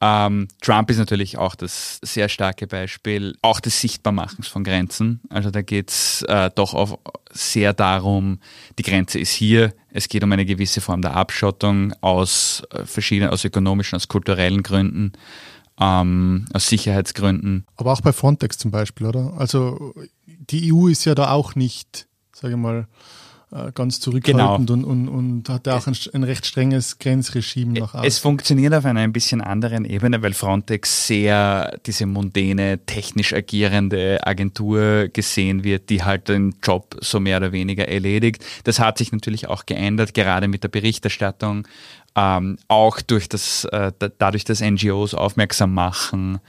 Ähm, 0.00 0.48
Trump 0.60 0.90
ist 0.90 0.98
natürlich 0.98 1.38
auch 1.38 1.54
das 1.54 1.98
sehr 2.02 2.28
starke 2.28 2.66
Beispiel, 2.66 3.36
auch 3.42 3.60
des 3.60 3.80
Sichtbarmachens 3.80 4.48
von 4.48 4.64
Grenzen. 4.64 5.20
Also 5.30 5.50
da 5.50 5.62
geht 5.62 5.90
es 5.90 6.22
äh, 6.22 6.50
doch 6.54 6.74
auch 6.74 6.98
sehr 7.30 7.72
darum, 7.72 8.40
die 8.78 8.82
Grenze 8.82 9.18
ist 9.18 9.32
hier, 9.32 9.72
es 9.90 10.08
geht 10.08 10.24
um 10.24 10.32
eine 10.32 10.44
gewisse 10.44 10.80
Form 10.80 11.00
der 11.00 11.16
Abschottung 11.16 11.94
aus 12.00 12.62
äh, 12.70 12.84
verschiedenen, 12.84 13.32
aus 13.32 13.44
ökonomischen, 13.44 13.96
aus 13.96 14.08
kulturellen 14.08 14.62
Gründen. 14.62 15.12
Ähm, 15.80 16.46
aus 16.52 16.68
Sicherheitsgründen. 16.68 17.66
Aber 17.74 17.92
auch 17.92 18.00
bei 18.00 18.12
Frontex 18.12 18.58
zum 18.58 18.70
Beispiel, 18.70 19.08
oder? 19.08 19.34
Also 19.38 19.92
die 20.26 20.72
EU 20.72 20.86
ist 20.86 21.04
ja 21.04 21.16
da 21.16 21.32
auch 21.32 21.56
nicht, 21.56 22.06
sage 22.32 22.54
ich 22.54 22.60
mal, 22.60 22.86
ganz 23.74 24.00
zurückhaltend 24.00 24.66
genau. 24.66 24.72
und, 24.72 24.84
und, 24.84 25.08
und 25.08 25.48
hat 25.48 25.68
auch 25.68 25.86
ein, 25.86 25.96
ein, 26.12 26.24
recht 26.24 26.44
strenges 26.44 26.98
Grenzregime 26.98 27.78
nach 27.78 27.94
außen. 27.94 28.06
Es 28.06 28.18
funktioniert 28.18 28.74
auf 28.74 28.84
einer 28.84 29.00
ein 29.00 29.12
bisschen 29.12 29.40
anderen 29.40 29.84
Ebene, 29.84 30.20
weil 30.22 30.32
Frontex 30.32 31.06
sehr 31.06 31.78
diese 31.86 32.06
mundäne, 32.06 32.80
technisch 32.84 33.32
agierende 33.32 34.26
Agentur 34.26 35.08
gesehen 35.08 35.62
wird, 35.62 35.88
die 35.88 36.02
halt 36.02 36.28
den 36.28 36.56
Job 36.64 36.96
so 37.00 37.20
mehr 37.20 37.36
oder 37.36 37.52
weniger 37.52 37.86
erledigt. 37.86 38.44
Das 38.64 38.80
hat 38.80 38.98
sich 38.98 39.12
natürlich 39.12 39.46
auch 39.48 39.66
geändert, 39.66 40.14
gerade 40.14 40.48
mit 40.48 40.64
der 40.64 40.68
Berichterstattung, 40.68 41.68
ähm, 42.16 42.58
auch 42.66 43.00
durch 43.02 43.28
das, 43.28 43.66
äh, 43.66 43.92
dadurch, 44.18 44.44
dass 44.44 44.62
NGOs 44.62 45.14
aufmerksam 45.14 45.74
machen, 45.74 46.40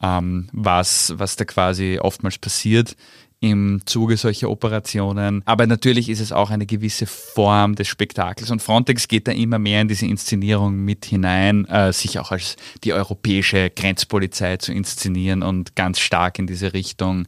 ähm, 0.00 0.48
was, 0.52 1.14
was 1.16 1.34
da 1.36 1.44
quasi 1.44 1.98
oftmals 2.00 2.38
passiert 2.38 2.96
im 3.42 3.80
Zuge 3.86 4.16
solcher 4.16 4.48
Operationen. 4.48 5.42
Aber 5.46 5.66
natürlich 5.66 6.08
ist 6.08 6.20
es 6.20 6.30
auch 6.30 6.50
eine 6.50 6.64
gewisse 6.64 7.06
Form 7.06 7.74
des 7.74 7.88
Spektakels 7.88 8.52
und 8.52 8.62
Frontex 8.62 9.08
geht 9.08 9.26
da 9.26 9.32
immer 9.32 9.58
mehr 9.58 9.80
in 9.80 9.88
diese 9.88 10.06
Inszenierung 10.06 10.76
mit 10.76 11.04
hinein, 11.06 11.64
äh, 11.66 11.92
sich 11.92 12.20
auch 12.20 12.30
als 12.30 12.54
die 12.84 12.92
europäische 12.92 13.68
Grenzpolizei 13.70 14.58
zu 14.58 14.72
inszenieren 14.72 15.42
und 15.42 15.74
ganz 15.74 15.98
stark 15.98 16.38
in 16.38 16.46
diese 16.46 16.72
Richtung, 16.72 17.26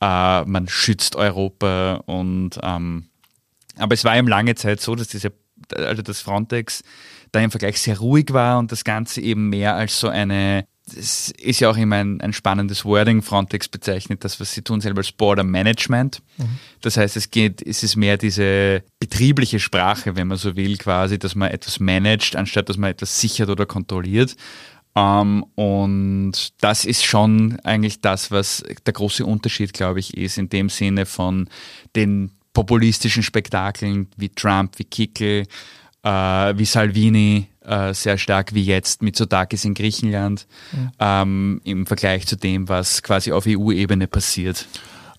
äh, 0.00 0.44
man 0.44 0.66
schützt 0.66 1.14
Europa 1.14 2.02
und 2.06 2.58
ähm, 2.60 3.04
aber 3.78 3.94
es 3.94 4.04
war 4.04 4.16
eben 4.16 4.26
lange 4.26 4.56
Zeit 4.56 4.80
so, 4.80 4.96
dass 4.96 5.06
diese, 5.08 5.32
also 5.76 6.02
das 6.02 6.20
Frontex 6.20 6.82
da 7.30 7.38
im 7.38 7.52
Vergleich 7.52 7.80
sehr 7.80 8.00
ruhig 8.00 8.32
war 8.32 8.58
und 8.58 8.72
das 8.72 8.82
Ganze 8.82 9.20
eben 9.20 9.48
mehr 9.48 9.76
als 9.76 10.00
so 10.00 10.08
eine 10.08 10.66
das 10.96 11.30
ist 11.30 11.60
ja 11.60 11.70
auch 11.70 11.76
immer 11.76 11.96
ein, 11.96 12.20
ein, 12.20 12.32
spannendes 12.32 12.84
Wording. 12.84 13.22
Frontex 13.22 13.68
bezeichnet 13.68 14.24
das, 14.24 14.40
was 14.40 14.52
sie 14.52 14.62
tun, 14.62 14.80
selber 14.80 14.98
als 14.98 15.12
Border 15.12 15.44
Management. 15.44 16.22
Mhm. 16.38 16.58
Das 16.80 16.96
heißt, 16.96 17.16
es 17.16 17.30
geht, 17.30 17.62
es 17.62 17.82
ist 17.82 17.96
mehr 17.96 18.16
diese 18.16 18.82
betriebliche 18.98 19.60
Sprache, 19.60 20.16
wenn 20.16 20.28
man 20.28 20.38
so 20.38 20.56
will, 20.56 20.76
quasi, 20.76 21.18
dass 21.18 21.34
man 21.34 21.50
etwas 21.50 21.80
managt, 21.80 22.36
anstatt 22.36 22.68
dass 22.68 22.76
man 22.76 22.90
etwas 22.90 23.20
sichert 23.20 23.48
oder 23.48 23.66
kontrolliert. 23.66 24.36
Um, 24.94 25.00
ähm, 25.02 25.44
und 25.54 26.52
das 26.60 26.84
ist 26.84 27.04
schon 27.04 27.58
eigentlich 27.60 28.02
das, 28.02 28.30
was 28.30 28.62
der 28.84 28.92
große 28.92 29.24
Unterschied, 29.24 29.72
glaube 29.72 30.00
ich, 30.00 30.16
ist, 30.16 30.36
in 30.36 30.50
dem 30.50 30.68
Sinne 30.68 31.06
von 31.06 31.48
den 31.96 32.30
populistischen 32.52 33.22
Spektakeln 33.22 34.08
wie 34.16 34.28
Trump, 34.28 34.78
wie 34.78 34.84
Kickel, 34.84 35.46
wie 36.08 36.64
Salvini, 36.64 37.48
äh, 37.64 37.94
sehr 37.94 38.18
stark 38.18 38.54
wie 38.54 38.64
jetzt 38.64 39.02
mit 39.02 39.16
Sotakis 39.16 39.64
in 39.64 39.74
Griechenland 39.74 40.46
mhm. 40.72 40.90
ähm, 40.98 41.60
im 41.64 41.86
Vergleich 41.86 42.26
zu 42.26 42.36
dem, 42.36 42.68
was 42.68 43.02
quasi 43.02 43.32
auf 43.32 43.44
EU-Ebene 43.46 44.08
passiert. 44.08 44.66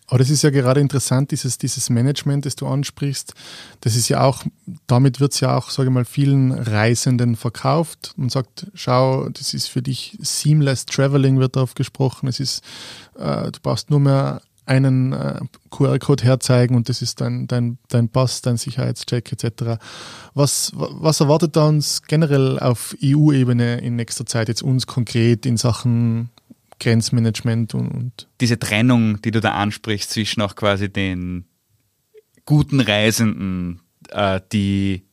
Aber 0.08 0.19
das 0.19 0.30
ist 0.30 0.43
ja 0.43 0.50
gerade 0.50 0.82
interessant, 0.82 1.32
dieses, 1.32 1.58
dieses 1.58 1.89
Management, 1.89 2.46
das 2.46 2.56
du 2.56 2.67
ansprichst. 2.67 3.34
Das 3.82 3.96
ist 3.96 4.10
ja 4.10 4.22
auch, 4.22 4.43
damit 4.86 5.19
wird 5.19 5.34
es 5.34 5.39
ja 5.39 5.58
auch, 5.58 5.69
sage 5.69 5.89
ich 5.89 5.93
mal, 5.93 6.06
vielen 6.06 6.52
Reisenden 6.52 7.36
verkauft. 7.36 8.13
Man 8.17 8.30
sagt, 8.30 8.67
schau, 8.74 9.30
das 9.30 9.54
ist 9.54 9.67
für 9.67 9.82
dich 9.82 10.17
seamless 10.22 10.86
traveling, 10.86 11.39
wird 11.39 11.56
darauf 11.56 11.74
gesprochen. 11.74 12.28
Es 12.28 12.39
ist, 12.39 12.63
äh, 13.17 13.52
du 13.52 13.60
brauchst 13.62 13.89
nur 13.89 14.02
mehr 14.02 14.41
einen 14.65 15.13
äh, 15.13 15.39
QR-Code 15.69 16.23
herzeigen 16.23 16.76
und 16.76 16.89
das 16.89 17.02
ist 17.02 17.21
dein, 17.21 17.47
dein, 17.47 17.78
dein 17.89 18.10
Pass, 18.10 18.41
dein 18.41 18.58
Sicherheitscheck 18.58 19.32
etc. 19.32 19.82
Was, 20.34 20.71
was 20.76 21.19
erwartet 21.19 21.56
da 21.56 21.67
uns 21.67 22.02
generell 22.04 22.60
auf 22.60 22.95
EU-Ebene 23.04 23.80
in 23.80 23.95
nächster 23.95 24.26
Zeit 24.26 24.47
jetzt 24.47 24.63
uns 24.63 24.88
konkret 24.88 25.45
in 25.45 25.58
Sachen 25.58 26.30
Grenzmanagement 26.80 27.73
und, 27.73 27.89
und 27.89 28.28
diese 28.41 28.60
Trennung, 28.60 29.21
die 29.21 29.32
du 29.32 29.39
da 29.39 29.54
ansprichst 29.54 30.12
zwischen 30.12 30.41
auch 30.41 30.56
quasi 30.56 30.89
den 30.89 31.45
guten 32.45 32.80
Reisenden, 32.80 33.82
äh, 34.10 34.41
die 34.52 35.04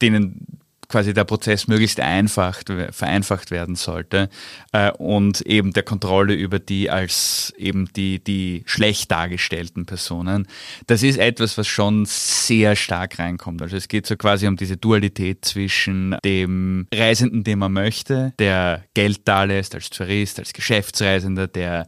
denen 0.00 0.60
quasi 0.88 1.12
der 1.12 1.24
Prozess 1.24 1.68
möglichst 1.68 2.00
einfach, 2.00 2.62
vereinfacht 2.90 3.50
werden 3.50 3.74
sollte 3.74 4.28
äh, 4.72 4.90
und 4.92 5.40
eben 5.42 5.72
der 5.72 5.82
Kontrolle 5.82 6.34
über 6.34 6.58
die 6.58 6.90
als 6.90 7.52
eben 7.56 7.88
die, 7.94 8.22
die 8.22 8.62
schlecht 8.66 9.10
dargestellten 9.10 9.86
Personen. 9.86 10.46
Das 10.86 11.02
ist 11.02 11.18
etwas, 11.18 11.58
was 11.58 11.66
schon 11.66 12.04
sehr 12.06 12.76
stark 12.76 13.18
reinkommt. 13.18 13.62
Also 13.62 13.76
es 13.76 13.88
geht 13.88 14.06
so 14.06 14.16
quasi 14.16 14.46
um 14.46 14.56
diese 14.56 14.76
Dualität 14.76 15.44
zwischen 15.44 16.16
dem 16.24 16.86
Reisenden, 16.94 17.44
den 17.44 17.58
man 17.58 17.72
möchte, 17.72 18.32
der 18.38 18.84
Geld 18.94 19.22
da 19.24 19.44
lässt 19.44 19.74
als 19.74 19.90
Tourist, 19.90 20.38
als 20.38 20.52
Geschäftsreisender, 20.52 21.46
der 21.46 21.86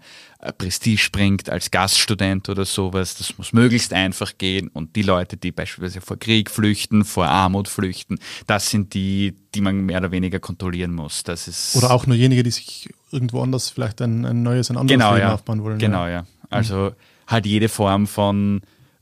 Prestige 0.57 1.09
bringt 1.11 1.51
als 1.51 1.71
Gaststudent 1.71 2.49
oder 2.49 2.65
sowas. 2.65 3.17
Das 3.17 3.37
muss 3.39 3.53
möglichst 3.53 3.93
einfach 3.93 4.39
gehen. 4.39 4.69
Und 4.69 4.95
die 4.95 5.03
Leute, 5.03 5.37
die 5.37 5.51
beispielsweise 5.51 6.01
vor 6.01 6.17
Krieg 6.17 6.49
flüchten, 6.51 7.05
vor 7.05 7.27
Armut 7.27 7.67
flüchten, 7.67 8.19
das 8.47 8.71
sind 8.71 8.95
die, 8.95 9.35
die 9.55 9.61
man 9.61 9.81
mehr 9.81 9.99
oder 9.99 10.13
weniger 10.13 10.39
kontrollieren 10.39 10.93
muss. 10.93 11.25
Das 11.25 11.49
ist 11.49 11.75
oder 11.75 11.91
auch 11.91 12.07
nur 12.07 12.17
jenige, 12.17 12.45
die 12.45 12.53
sich 12.53 12.89
irgendwo 13.11 13.43
anders 13.43 13.71
vielleicht 13.71 14.01
ein, 14.01 14.25
ein 14.25 14.43
neues, 14.45 14.71
ein 14.71 14.77
anderes 14.77 14.97
genau, 14.97 15.15
Leben 15.15 15.27
ja. 15.27 15.35
aufbauen 15.35 15.63
wollen. 15.65 15.79
Genau, 15.79 16.05
ja. 16.05 16.11
ja. 16.11 16.27
Also 16.51 16.77
mhm. 16.91 16.95
halt 17.27 17.47
jede 17.47 17.69
Form 17.69 18.07
von 18.07 18.61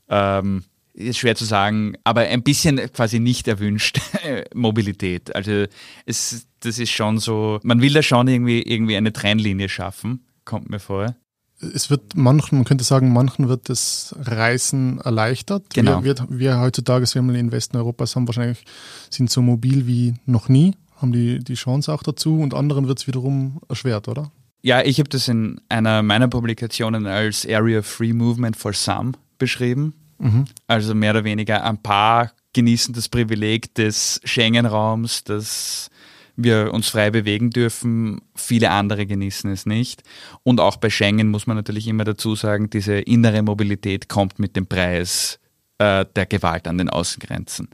ähm, 0.09 0.63
ist 0.95 1.19
schwer 1.19 1.35
zu 1.35 1.45
sagen, 1.45 1.93
aber 2.03 2.21
ein 2.21 2.41
bisschen 2.41 2.77
quasi 2.91 3.19
nicht 3.19 3.47
erwünscht 3.47 3.99
Mobilität. 4.55 5.35
Also 5.35 5.65
es, 6.07 6.47
das 6.61 6.79
ist 6.79 6.89
schon 6.89 7.19
so, 7.19 7.59
man 7.61 7.79
will 7.79 7.93
da 7.93 8.01
schon 8.01 8.27
irgendwie, 8.27 8.63
irgendwie 8.63 8.97
eine 8.97 9.13
Trennlinie 9.13 9.69
schaffen, 9.69 10.25
kommt 10.43 10.71
mir 10.71 10.79
vor 10.79 11.15
es 11.59 11.89
wird 11.89 12.15
manchen, 12.15 12.57
man 12.57 12.65
könnte 12.65 12.83
sagen, 12.83 13.11
manchen 13.11 13.47
wird 13.49 13.69
das 13.69 14.15
Reisen 14.19 14.99
erleichtert. 14.99 15.63
Genau. 15.73 16.03
Wir, 16.03 16.17
wir, 16.17 16.27
wir 16.29 16.59
heutzutage, 16.59 17.05
sagen 17.05 17.31
wir 17.31 17.39
in 17.39 17.51
Westen 17.51 17.77
Europas, 17.77 18.15
haben 18.15 18.27
wahrscheinlich, 18.27 18.63
sind 19.09 19.29
so 19.29 19.41
mobil 19.41 19.87
wie 19.87 20.15
noch 20.25 20.49
nie, 20.49 20.75
haben 20.97 21.11
die, 21.11 21.39
die 21.39 21.55
Chance 21.55 21.93
auch 21.93 22.03
dazu 22.03 22.39
und 22.39 22.53
anderen 22.53 22.87
wird 22.87 22.99
es 22.99 23.07
wiederum 23.07 23.59
erschwert, 23.69 24.07
oder? 24.07 24.31
Ja, 24.61 24.81
ich 24.83 24.99
habe 24.99 25.09
das 25.09 25.27
in 25.27 25.61
einer 25.69 26.03
meiner 26.03 26.27
Publikationen 26.27 27.05
als 27.07 27.47
Area 27.47 27.81
Free 27.81 28.13
Movement 28.13 28.55
for 28.55 28.73
Some 28.73 29.13
beschrieben. 29.37 29.93
Mhm. 30.19 30.45
Also 30.65 30.95
mehr 30.95 31.11
oder 31.11 31.23
weniger 31.23 31.63
ein 31.63 31.81
paar 31.81 32.31
genießen 32.53 32.93
das 32.93 33.07
Privileg 33.07 33.75
des 33.75 34.19
Schengen-Raums, 34.23 35.23
das 35.23 35.89
wir 36.37 36.73
uns 36.73 36.89
frei 36.89 37.09
bewegen 37.09 37.49
dürfen. 37.49 38.21
Viele 38.35 38.69
andere 38.71 39.05
genießen 39.05 39.51
es 39.51 39.65
nicht. 39.65 40.03
Und 40.43 40.61
auch 40.61 40.77
bei 40.77 40.89
Schengen 40.89 41.29
muss 41.29 41.47
man 41.47 41.57
natürlich 41.57 41.87
immer 41.87 42.05
dazu 42.05 42.35
sagen, 42.35 42.69
diese 42.69 42.99
innere 42.99 43.41
Mobilität 43.41 44.07
kommt 44.07 44.39
mit 44.39 44.55
dem 44.55 44.67
Preis 44.67 45.39
äh, 45.79 46.05
der 46.15 46.25
Gewalt 46.27 46.67
an 46.67 46.77
den 46.77 46.89
Außengrenzen. 46.89 47.69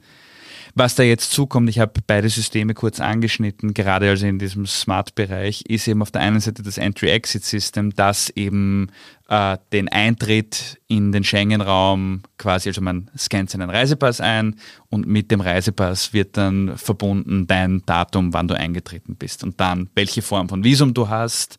Was 0.76 0.96
da 0.96 1.04
jetzt 1.04 1.30
zukommt, 1.30 1.68
ich 1.68 1.78
habe 1.78 1.92
beide 2.04 2.28
Systeme 2.28 2.74
kurz 2.74 2.98
angeschnitten, 2.98 3.74
gerade 3.74 4.08
also 4.08 4.26
in 4.26 4.40
diesem 4.40 4.66
Smart-Bereich, 4.66 5.62
ist 5.68 5.86
eben 5.86 6.02
auf 6.02 6.10
der 6.10 6.22
einen 6.22 6.40
Seite 6.40 6.64
das 6.64 6.78
Entry-Exit-System, 6.78 7.94
das 7.94 8.28
eben 8.30 8.90
äh, 9.28 9.56
den 9.72 9.88
Eintritt 9.88 10.80
in 10.88 11.12
den 11.12 11.22
Schengen-Raum 11.22 12.22
quasi, 12.38 12.70
also 12.70 12.80
man 12.80 13.08
scannt 13.16 13.50
seinen 13.50 13.70
Reisepass 13.70 14.20
ein 14.20 14.56
und 14.88 15.06
mit 15.06 15.30
dem 15.30 15.40
Reisepass 15.40 16.12
wird 16.12 16.36
dann 16.36 16.76
verbunden 16.76 17.46
dein 17.46 17.82
Datum, 17.86 18.32
wann 18.32 18.48
du 18.48 18.56
eingetreten 18.56 19.14
bist 19.14 19.44
und 19.44 19.60
dann 19.60 19.90
welche 19.94 20.22
Form 20.22 20.48
von 20.48 20.64
Visum 20.64 20.92
du 20.92 21.08
hast. 21.08 21.56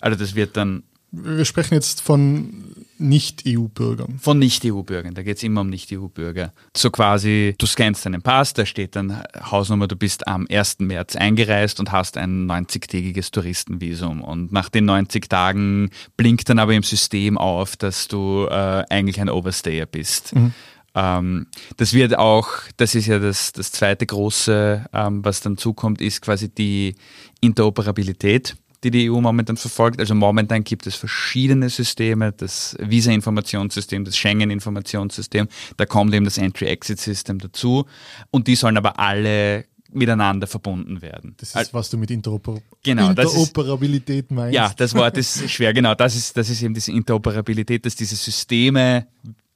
Also 0.00 0.18
das 0.18 0.34
wird 0.34 0.56
dann 0.56 0.84
wir 1.16 1.44
sprechen 1.44 1.74
jetzt 1.74 2.00
von 2.00 2.83
Nicht-EU-Bürgern. 2.98 4.18
Von 4.20 4.38
Nicht-EU-Bürgern, 4.38 5.14
da 5.14 5.22
geht 5.22 5.38
es 5.38 5.42
immer 5.42 5.62
um 5.62 5.70
Nicht-EU-Bürger. 5.70 6.52
So 6.76 6.90
quasi, 6.90 7.54
du 7.58 7.66
scannst 7.66 8.06
deinen 8.06 8.22
Pass, 8.22 8.54
da 8.54 8.64
steht 8.66 8.96
dann 8.96 9.22
Hausnummer, 9.50 9.88
du 9.88 9.96
bist 9.96 10.26
am 10.28 10.46
1. 10.50 10.80
März 10.80 11.16
eingereist 11.16 11.80
und 11.80 11.92
hast 11.92 12.16
ein 12.16 12.46
90-tägiges 12.46 13.30
Touristenvisum. 13.30 14.22
Und 14.22 14.52
nach 14.52 14.68
den 14.68 14.84
90 14.84 15.28
Tagen 15.28 15.90
blinkt 16.16 16.48
dann 16.48 16.58
aber 16.58 16.74
im 16.74 16.82
System 16.82 17.38
auf, 17.38 17.76
dass 17.76 18.08
du 18.08 18.46
äh, 18.48 18.84
eigentlich 18.88 19.20
ein 19.20 19.28
Overstayer 19.28 19.86
bist. 19.86 20.34
Mhm. 20.34 20.52
Ähm, 20.94 21.46
das 21.76 21.92
wird 21.92 22.16
auch, 22.16 22.48
das 22.76 22.94
ist 22.94 23.06
ja 23.06 23.18
das, 23.18 23.52
das 23.52 23.72
zweite 23.72 24.06
große, 24.06 24.86
ähm, 24.92 25.24
was 25.24 25.40
dann 25.40 25.56
zukommt, 25.56 26.00
ist 26.00 26.22
quasi 26.22 26.48
die 26.48 26.94
Interoperabilität 27.40 28.56
die 28.84 28.90
die 28.90 29.10
EU 29.10 29.20
momentan 29.20 29.56
verfolgt. 29.56 29.98
Also 29.98 30.14
momentan 30.14 30.62
gibt 30.62 30.86
es 30.86 30.94
verschiedene 30.94 31.68
Systeme, 31.70 32.32
das 32.32 32.76
Visa-Informationssystem, 32.78 34.04
das 34.04 34.16
Schengen-Informationssystem, 34.16 35.48
da 35.76 35.86
kommt 35.86 36.14
eben 36.14 36.24
das 36.24 36.38
Entry-Exit-System 36.38 37.38
dazu 37.38 37.86
und 38.30 38.46
die 38.46 38.54
sollen 38.54 38.76
aber 38.76 38.98
alle 38.98 39.64
miteinander 39.94 40.46
verbunden 40.46 41.02
werden. 41.02 41.34
Das 41.38 41.54
ist, 41.54 41.72
was 41.72 41.88
du 41.88 41.96
mit 41.96 42.10
Interoper 42.10 42.58
genau, 42.82 43.10
Interoperabilität 43.10 44.26
ist, 44.26 44.30
meinst. 44.32 44.54
Ja, 44.54 44.72
das 44.76 44.94
Wort 44.94 45.16
ist 45.16 45.48
schwer, 45.50 45.72
genau. 45.72 45.94
Das 45.94 46.16
ist, 46.16 46.36
das 46.36 46.50
ist 46.50 46.62
eben 46.62 46.74
diese 46.74 46.92
Interoperabilität, 46.92 47.86
dass 47.86 47.94
diese 47.94 48.16
Systeme 48.16 49.06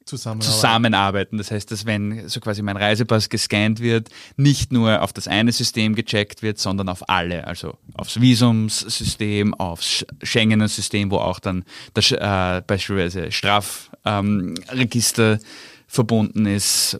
zusammenarbeiten. 0.09 0.51
zusammenarbeiten. 0.51 1.37
Das 1.37 1.51
heißt, 1.51 1.71
dass 1.71 1.85
wenn 1.85 2.27
so 2.27 2.39
quasi 2.39 2.61
mein 2.61 2.77
Reisepass 2.77 3.29
gescannt 3.29 3.79
wird, 3.79 4.09
nicht 4.37 4.71
nur 4.71 5.01
auf 5.01 5.13
das 5.13 5.27
eine 5.27 5.51
System 5.51 5.95
gecheckt 5.95 6.41
wird, 6.41 6.59
sondern 6.59 6.89
auf 6.89 7.09
alle. 7.09 7.47
Also 7.47 7.77
aufs 7.93 8.19
Visumssystem, 8.19 9.53
aufs 9.53 10.05
Schengener-System, 10.23 11.11
wo 11.11 11.17
auch 11.17 11.39
dann 11.39 11.63
das 11.93 12.11
äh, 12.11 12.61
beispielsweise 12.65 13.31
Strafregister 13.31 15.33
ähm, 15.33 15.39
verbunden 15.87 16.45
ist, 16.45 16.99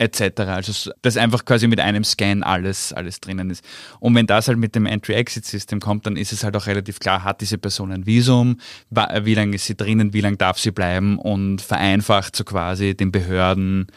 etc. 0.00 0.40
Also 0.40 0.90
dass 1.02 1.16
einfach 1.16 1.44
quasi 1.44 1.68
mit 1.68 1.78
einem 1.78 2.04
Scan 2.04 2.42
alles, 2.42 2.92
alles 2.92 3.20
drinnen 3.20 3.50
ist. 3.50 3.62
Und 4.00 4.14
wenn 4.14 4.26
das 4.26 4.48
halt 4.48 4.58
mit 4.58 4.74
dem 4.74 4.86
Entry-Exit-System 4.86 5.80
kommt, 5.80 6.06
dann 6.06 6.16
ist 6.16 6.32
es 6.32 6.42
halt 6.42 6.56
auch 6.56 6.66
relativ 6.66 6.98
klar, 6.98 7.22
hat 7.22 7.42
diese 7.42 7.58
Person 7.58 7.92
ein 7.92 8.06
Visum, 8.06 8.56
wie 8.90 9.34
lange 9.34 9.56
ist 9.56 9.66
sie 9.66 9.76
drinnen, 9.76 10.12
wie 10.14 10.22
lange 10.22 10.38
darf 10.38 10.58
sie 10.58 10.70
bleiben 10.70 11.18
und 11.18 11.60
vereinfacht 11.60 12.34
so 12.34 12.44
quasi 12.44 12.96
den 12.96 13.12
Behörden 13.12 13.88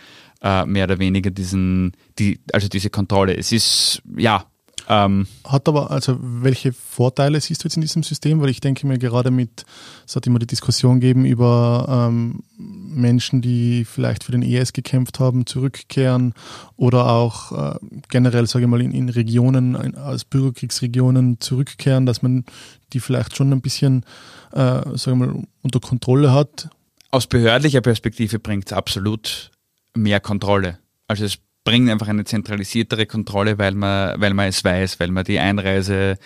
äh, 0.41 0.65
mehr 0.65 0.83
oder 0.83 0.99
weniger 0.99 1.31
diesen, 1.31 1.93
die, 2.19 2.41
also 2.51 2.67
diese 2.67 2.89
Kontrolle. 2.89 3.37
Es 3.37 3.53
ist, 3.53 4.01
ja, 4.17 4.45
ähm, 4.89 5.27
Hat 5.45 5.67
aber, 5.67 5.91
also 5.91 6.17
welche 6.21 6.73
Vorteile 6.73 7.39
siehst 7.39 7.63
du 7.63 7.67
jetzt 7.67 7.75
in 7.75 7.81
diesem 7.81 8.03
System? 8.03 8.41
Weil 8.41 8.49
ich 8.49 8.59
denke 8.59 8.85
mir 8.85 8.97
gerade 8.97 9.31
mit, 9.31 9.65
es 10.05 10.15
hat 10.15 10.27
immer 10.27 10.39
die 10.39 10.47
Diskussion 10.47 10.99
gegeben 10.99 11.25
über 11.25 12.09
ähm, 12.09 12.43
Menschen, 12.57 13.41
die 13.41 13.85
vielleicht 13.85 14.23
für 14.23 14.33
den 14.33 14.43
ES 14.43 14.73
gekämpft 14.73 15.19
haben, 15.19 15.45
zurückkehren 15.45 16.33
oder 16.75 17.09
auch 17.09 17.75
äh, 17.75 17.79
generell, 18.09 18.45
sage 18.47 18.65
ich 18.65 18.69
mal, 18.69 18.81
in, 18.81 18.91
in 18.91 19.09
Regionen, 19.09 19.75
in, 19.75 19.95
als 19.95 20.25
Bürgerkriegsregionen 20.25 21.39
zurückkehren, 21.39 22.05
dass 22.05 22.21
man 22.21 22.45
die 22.91 22.99
vielleicht 22.99 23.37
schon 23.37 23.51
ein 23.51 23.61
bisschen, 23.61 24.03
äh, 24.51 24.57
sage 24.57 25.11
ich 25.11 25.15
mal, 25.15 25.43
unter 25.61 25.79
Kontrolle 25.79 26.33
hat. 26.33 26.69
Aus 27.11 27.27
behördlicher 27.27 27.81
Perspektive 27.81 28.39
bringt 28.39 28.67
es 28.67 28.73
absolut 28.73 29.51
mehr 29.95 30.19
Kontrolle. 30.19 30.79
Also 31.07 31.25
es 31.25 31.37
bringt 31.63 31.89
einfach 31.89 32.07
eine 32.07 32.25
zentralisiertere 32.25 33.05
Kontrolle, 33.05 33.57
weil 33.57 33.73
man, 33.73 34.19
weil 34.19 34.33
man 34.33 34.47
es 34.47 34.63
weiß, 34.63 34.99
weil 34.99 35.11
man 35.11 35.23
die 35.23 35.39
Einreise 35.39 36.17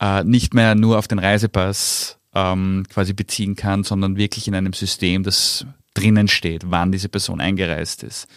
äh, 0.00 0.24
nicht 0.24 0.54
mehr 0.54 0.74
nur 0.74 0.98
auf 0.98 1.08
den 1.08 1.18
Reisepass 1.18 2.18
ähm, 2.34 2.84
quasi 2.88 3.12
beziehen 3.12 3.56
kann, 3.56 3.84
sondern 3.84 4.16
wirklich 4.16 4.48
in 4.48 4.54
einem 4.54 4.72
System, 4.72 5.22
das 5.22 5.66
drinnen 5.94 6.28
steht, 6.28 6.70
wann 6.70 6.92
diese 6.92 7.08
Person 7.08 7.40
eingereist 7.40 8.02
ist. 8.02 8.28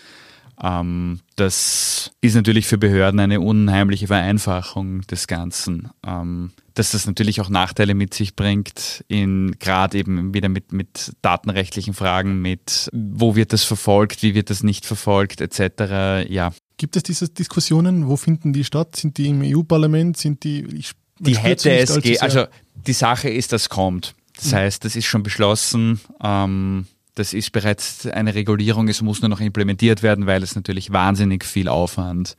Ähm, 0.64 1.20
das 1.36 2.12
ist 2.22 2.36
natürlich 2.36 2.68
für 2.68 2.78
Behörden 2.78 3.20
eine 3.20 3.42
unheimliche 3.42 4.08
Vereinfachung 4.08 5.02
des 5.02 5.28
Ganzen. 5.28 5.90
Ähm, 6.06 6.52
dass 6.74 6.92
das 6.92 7.06
natürlich 7.06 7.42
auch 7.42 7.50
Nachteile 7.50 7.94
mit 7.94 8.14
sich 8.14 8.36
bringt, 8.36 9.04
in 9.08 9.56
gerade 9.60 9.98
eben 9.98 10.34
wieder 10.34 10.50
mit, 10.50 10.72
mit 10.72 11.12
datenrechtlichen 11.22 11.94
Fragen, 11.94 12.42
mit 12.42 12.90
wo 12.94 13.36
wird 13.36 13.54
das 13.54 13.64
verfolgt, 13.64 14.24
wie 14.24 14.36
wird 14.36 14.50
das 14.50 14.64
nicht 14.64 14.86
verfolgt, 14.86 15.42
etc. 15.42 16.30
Ja. 16.30 16.54
Gibt 16.78 16.96
es 16.96 17.04
diese 17.04 17.28
Diskussionen? 17.28 18.08
Wo 18.08 18.16
finden 18.16 18.54
die 18.54 18.64
statt? 18.64 18.96
Sind 18.96 19.18
die 19.18 19.28
im 19.28 19.42
EU-Parlament? 19.44 20.18
Sind 20.18 20.44
die? 20.44 20.64
Ich, 20.76 20.92
die 21.20 21.38
hätte 21.38 21.72
es, 21.72 21.92
also 22.22 22.46
die 22.88 22.94
Sache 22.94 23.30
ist, 23.30 23.52
das 23.52 23.70
kommt. 23.70 24.16
Das 24.36 24.52
mhm. 24.52 24.56
heißt, 24.56 24.86
das 24.86 24.96
ist 24.96 25.06
schon 25.06 25.24
beschlossen. 25.24 26.00
Ähm, 26.24 26.88
das 27.16 27.34
ist 27.34 27.52
bereits 27.52 28.08
eine 28.08 28.34
Regulierung, 28.36 28.88
es 28.88 29.02
muss 29.02 29.22
nur 29.22 29.30
noch 29.30 29.42
implementiert 29.42 30.04
werden, 30.04 30.28
weil 30.28 30.44
es 30.44 30.56
natürlich 30.56 30.92
wahnsinnig 30.92 31.44
viel 31.44 31.68
Aufwand 31.68 32.36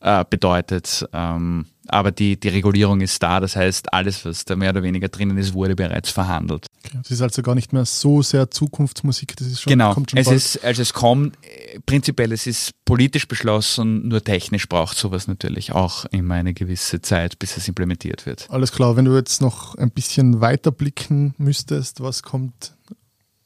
äh, 0.00 0.24
bedeutet. 0.28 1.06
Ähm, 1.12 1.66
Aber 1.88 2.10
die, 2.10 2.40
die 2.40 2.48
Regulierung 2.48 3.02
ist 3.02 3.22
da, 3.22 3.40
das 3.40 3.56
heißt, 3.56 3.92
alles, 3.92 4.24
was 4.24 4.44
da 4.46 4.56
mehr 4.56 4.70
oder 4.70 4.82
weniger 4.82 5.08
drinnen 5.08 5.36
ist, 5.36 5.52
wurde 5.52 5.76
bereits 5.76 6.10
verhandelt. 6.10 6.66
Okay. 6.84 6.98
Es 7.04 7.10
ist 7.10 7.20
also 7.20 7.42
gar 7.42 7.54
nicht 7.54 7.72
mehr 7.74 7.84
so 7.84 8.22
sehr 8.22 8.50
Zukunftsmusik, 8.50 9.36
das 9.36 9.48
ist 9.48 9.60
schon, 9.60 9.70
genau. 9.70 9.92
kommt 9.92 10.10
schon 10.10 10.18
es 10.18 10.26
bald. 10.26 10.36
ist, 10.36 10.64
also 10.64 10.80
es 10.82 10.92
kommt, 10.94 11.36
äh, 11.42 11.80
prinzipiell, 11.84 12.32
es 12.32 12.46
ist 12.46 12.70
politisch 12.86 13.28
beschlossen, 13.28 14.08
nur 14.08 14.24
technisch 14.24 14.68
braucht 14.68 14.96
sowas 14.96 15.26
natürlich 15.28 15.72
auch 15.72 16.06
immer 16.06 16.34
eine 16.34 16.54
gewisse 16.54 17.02
Zeit, 17.02 17.38
bis 17.38 17.56
es 17.58 17.68
implementiert 17.68 18.24
wird. 18.24 18.46
Alles 18.50 18.72
klar, 18.72 18.96
wenn 18.96 19.04
du 19.04 19.14
jetzt 19.14 19.42
noch 19.42 19.74
ein 19.74 19.90
bisschen 19.90 20.40
weiter 20.40 20.70
blicken 20.70 21.34
müsstest, 21.36 22.00
was 22.00 22.22
kommt 22.22 22.74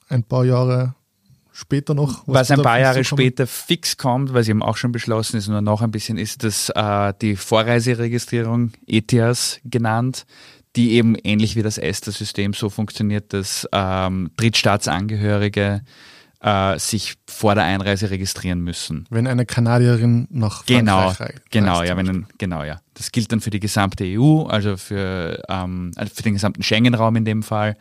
ein 0.08 0.22
paar 0.24 0.44
Jahre 0.44 0.94
später 1.52 1.94
noch? 1.94 2.22
Was, 2.26 2.50
ein 2.50 2.58
da 2.58 2.62
paar 2.62 2.78
Jahre 2.78 3.04
später 3.04 3.46
fix 3.46 3.96
kommt, 3.96 4.32
was 4.34 4.48
eben 4.48 4.62
auch 4.62 4.76
schon 4.76 4.92
beschlossen 4.92 5.36
ist, 5.36 5.48
nur 5.48 5.60
noch 5.60 5.82
ein 5.82 5.90
bisschen, 5.90 6.18
ist 6.18 6.44
das 6.44 6.70
äh, 6.74 7.12
die 7.20 7.36
Vorreiseregistrierung, 7.36 8.72
ETIAS 8.86 9.60
genannt, 9.64 10.24
die 10.76 10.92
eben 10.92 11.16
ähnlich 11.24 11.56
wie 11.56 11.62
das 11.62 11.78
ESTA-System 11.78 12.52
so 12.52 12.68
funktioniert, 12.70 13.32
dass 13.32 13.66
ähm, 13.72 14.30
Drittstaatsangehörige 14.36 15.82
äh, 16.40 16.78
sich 16.78 17.14
vor 17.28 17.54
der 17.56 17.64
Einreise 17.64 18.10
registrieren 18.10 18.60
müssen. 18.60 19.06
Wenn 19.10 19.26
eine 19.26 19.44
Kanadierin 19.44 20.28
nach 20.30 20.64
Genau, 20.66 21.10
Frankreich 21.10 21.30
reist. 21.36 21.50
genau, 21.50 21.82
ja, 21.82 21.96
wenn, 21.96 22.08
ein- 22.08 22.26
genau, 22.38 22.62
ja. 22.62 22.80
Das 22.94 23.10
gilt 23.10 23.32
dann 23.32 23.40
für 23.40 23.50
die 23.50 23.58
gesamte 23.60 24.04
EU, 24.04 24.42
also 24.44 24.76
für, 24.76 25.42
ähm, 25.48 25.90
also 25.96 26.14
für 26.14 26.22
den 26.22 26.34
gesamten 26.34 26.62
Schengen-Raum 26.62 27.16
in 27.16 27.24
dem 27.24 27.42
Fall. 27.42 27.76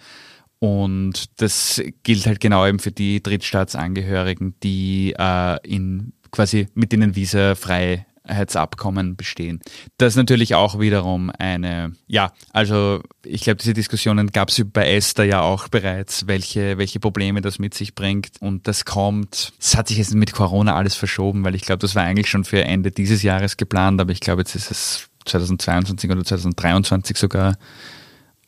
Und 0.60 1.40
das 1.40 1.82
gilt 2.04 2.26
halt 2.26 2.40
genau 2.40 2.66
eben 2.66 2.80
für 2.80 2.92
die 2.92 3.22
Drittstaatsangehörigen, 3.22 4.56
die 4.64 5.14
äh, 5.18 5.58
in 5.68 6.14
quasi 6.32 6.68
mit 6.74 6.92
denen 6.92 7.16
Visa-Freiheitsabkommen 7.16 9.16
bestehen. 9.16 9.62
Das 9.98 10.14
ist 10.14 10.18
natürlich 10.18 10.56
auch 10.56 10.80
wiederum 10.80 11.32
eine, 11.38 11.94
ja, 12.08 12.32
also 12.54 13.02
ich 13.24 13.44
glaube, 13.44 13.58
diese 13.58 13.74
Diskussionen 13.74 14.32
gab 14.32 14.50
es 14.50 14.64
bei 14.74 14.96
Esther 14.96 15.26
ja 15.26 15.42
auch 15.42 15.68
bereits, 15.68 16.26
welche, 16.26 16.80
welche 16.80 17.00
Probleme 17.00 17.42
das 17.42 17.60
mit 17.60 17.76
sich 17.76 17.94
bringt. 17.94 18.32
Und 18.40 18.68
das 18.68 18.86
kommt, 18.86 19.54
es 19.60 19.78
hat 19.78 19.90
sich 19.90 20.00
jetzt 20.00 20.16
mit 20.16 20.34
Corona 20.34 20.76
alles 20.76 20.96
verschoben, 20.96 21.44
weil 21.44 21.54
ich 21.54 21.62
glaube, 21.62 21.80
das 21.80 21.94
war 21.94 22.04
eigentlich 22.04 22.30
schon 22.30 22.46
für 22.46 22.64
Ende 22.64 22.92
dieses 22.92 23.22
Jahres 23.22 23.58
geplant, 23.58 24.02
aber 24.02 24.12
ich 24.12 24.22
glaube, 24.22 24.42
jetzt 24.42 24.56
ist 24.56 24.72
es 24.72 25.08
2022 25.26 26.10
oder 26.10 26.24
2023 26.24 27.18
sogar. 27.18 27.58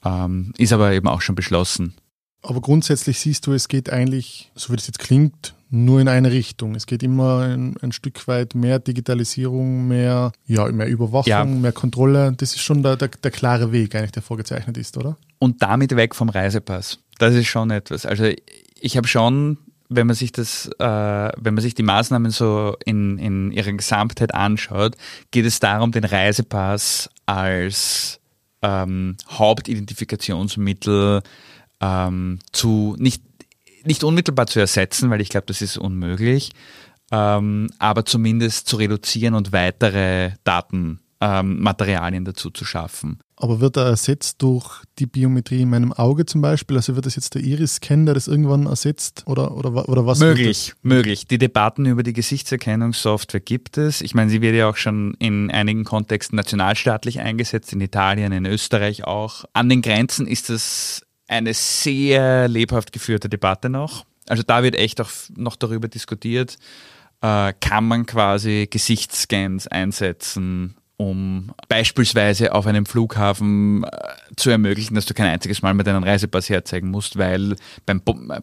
Ähm, 0.06 0.54
ist 0.58 0.74
aber 0.74 0.92
eben 0.94 1.08
auch 1.08 1.22
schon 1.22 1.36
beschlossen. 1.36 1.94
Aber 2.42 2.62
grundsätzlich 2.62 3.20
siehst 3.20 3.46
du, 3.48 3.54
es 3.54 3.68
geht 3.68 3.90
eigentlich, 3.90 4.50
so 4.56 4.72
wie 4.72 4.78
das 4.78 4.88
jetzt 4.88 5.00
klingt, 5.00 5.56
nur 5.72 6.00
in 6.00 6.08
eine 6.08 6.32
Richtung. 6.32 6.74
Es 6.74 6.86
geht 6.86 7.04
immer 7.04 7.40
ein, 7.42 7.76
ein 7.82 7.92
Stück 7.92 8.28
weit 8.28 8.56
mehr 8.56 8.80
Digitalisierung, 8.80 9.88
mehr, 9.88 10.32
ja, 10.48 10.66
mehr 10.72 10.88
Überwachung, 10.88 11.30
Ja. 11.30 11.44
mehr 11.46 11.74
Kontrolle. 11.74 12.34
Das 12.38 12.56
ist 12.56 12.62
schon 12.62 12.82
der, 12.82 12.96
der, 12.96 13.10
der 13.10 13.32
klare 13.32 13.72
Weg 13.72 13.94
eigentlich, 13.94 14.14
der 14.14 14.24
vorgezeichnet 14.24 14.78
ist, 14.78 14.98
oder? 14.98 15.18
Und 15.38 15.62
damit 15.62 15.96
weg 15.96 16.16
vom 16.16 16.30
Reisepass. 16.30 17.00
Das 17.20 17.36
ist 17.36 17.48
schon 17.48 17.70
etwas. 17.72 18.06
Also 18.06 18.32
ich 18.80 18.96
habe 18.98 19.08
schon, 19.08 19.58
wenn 19.90 20.08
man 20.08 20.16
sich 20.16 20.32
das, 20.32 20.70
äh, 20.80 20.84
wenn 21.38 21.54
man 21.54 21.62
sich 21.62 21.76
die 21.76 21.84
Maßnahmen 21.84 22.32
so 22.32 22.76
in, 22.86 23.18
in 23.20 23.52
ihrer 23.52 23.74
Gesamtheit 23.74 24.34
anschaut, 24.34 24.96
geht 25.32 25.46
es 25.46 25.60
darum, 25.60 25.92
den 25.92 26.06
Reisepass 26.06 27.10
als 27.26 28.19
ähm, 28.62 29.18
Hauptidentifikationsmittel 29.30 31.22
ähm, 31.82 32.40
zu 32.52 32.96
nicht, 33.00 33.24
nicht 33.84 34.04
unmittelbar 34.04 34.48
zu 34.48 34.60
ersetzen, 34.60 35.10
weil 35.10 35.22
ich 35.22 35.30
glaube, 35.30 35.48
das 35.48 35.62
ist 35.62 35.78
unmöglich, 35.78 36.52
ähm, 37.12 37.70
aber 37.80 38.06
zumindest 38.06 38.68
zu 38.68 38.78
reduzieren 38.78 39.34
und 39.34 39.52
weitere 39.52 40.32
Datenmaterialien 40.44 41.09
ähm, 41.22 41.62
Materialien 41.62 42.26
dazu 42.26 42.50
zu 42.50 42.66
schaffen. 42.66 43.20
Aber 43.36 43.62
wird 43.62 43.78
er 43.78 43.86
ersetzt 43.86 44.42
durch 44.42 44.84
die 45.00 45.06
Biometrie 45.06 45.62
in 45.62 45.70
meinem 45.70 45.94
Auge 45.94 46.26
zum 46.26 46.42
Beispiel? 46.42 46.76
Also 46.76 46.96
wird 46.96 47.06
das 47.06 47.16
jetzt 47.16 47.36
der 47.36 47.42
Iris-Scan, 47.42 48.06
der 48.06 48.14
das 48.14 48.28
irgendwann 48.28 48.66
ersetzt? 48.66 49.24
Oder, 49.28 49.56
oder, 49.56 49.88
oder 49.88 50.06
was? 50.06 50.20
Möglich, 50.20 50.74
möglich. 50.82 51.26
Die 51.26 51.38
Debatten 51.38 51.86
über 51.86 52.04
die 52.04 52.12
Gesichtserkennungssoftware 52.12 53.40
gibt 53.40 53.78
es. 53.78 54.02
Ich 54.02 54.14
meine, 54.14 54.30
sie 54.30 54.42
wird 54.42 54.56
ja 54.56 54.70
auch 54.70 54.76
schon 54.76 55.14
in 55.20 55.52
einigen 55.52 55.86
Kontexten 55.86 56.36
nationalstaatlich 56.36 57.22
eingesetzt, 57.22 57.72
in 57.72 57.80
Italien, 57.80 58.34
in 58.34 58.46
Österreich 58.46 59.06
auch. 59.06 59.46
An 59.54 59.70
den 59.70 59.82
Grenzen 59.82 60.28
ist 60.28 60.50
es 60.50 61.06
eine 61.30 61.54
sehr 61.54 62.50
lebhaft 62.50 62.92
geführte 62.92 63.30
Debatte 63.30 63.70
noch. 63.70 64.06
Also 64.28 64.44
da 64.44 64.64
wird 64.64 64.76
echt 64.76 65.00
auch 65.00 65.10
noch 65.36 65.56
darüber 65.56 65.88
diskutiert, 65.88 66.58
äh, 67.22 67.54
kann 67.60 67.88
man 67.88 68.06
quasi 68.06 68.68
Gesichtsscans 68.70 69.68
einsetzen, 69.68 70.76
um 71.00 71.52
beispielsweise 71.70 72.54
auf 72.54 72.68
einem 72.68 72.86
Flughafen 72.86 73.86
äh, 73.86 73.88
zu 74.36 74.50
ermöglichen, 74.50 74.96
dass 74.96 75.06
du 75.06 75.14
kein 75.14 75.28
einziges 75.28 75.62
Mal 75.62 75.74
mit 75.74 75.88
deinen 75.88 76.04
Reisepass 76.04 76.50
herzeigen 76.50 76.92
musst, 76.92 77.18
weil 77.18 77.56
beim, 77.86 78.02
äh, 78.30 78.42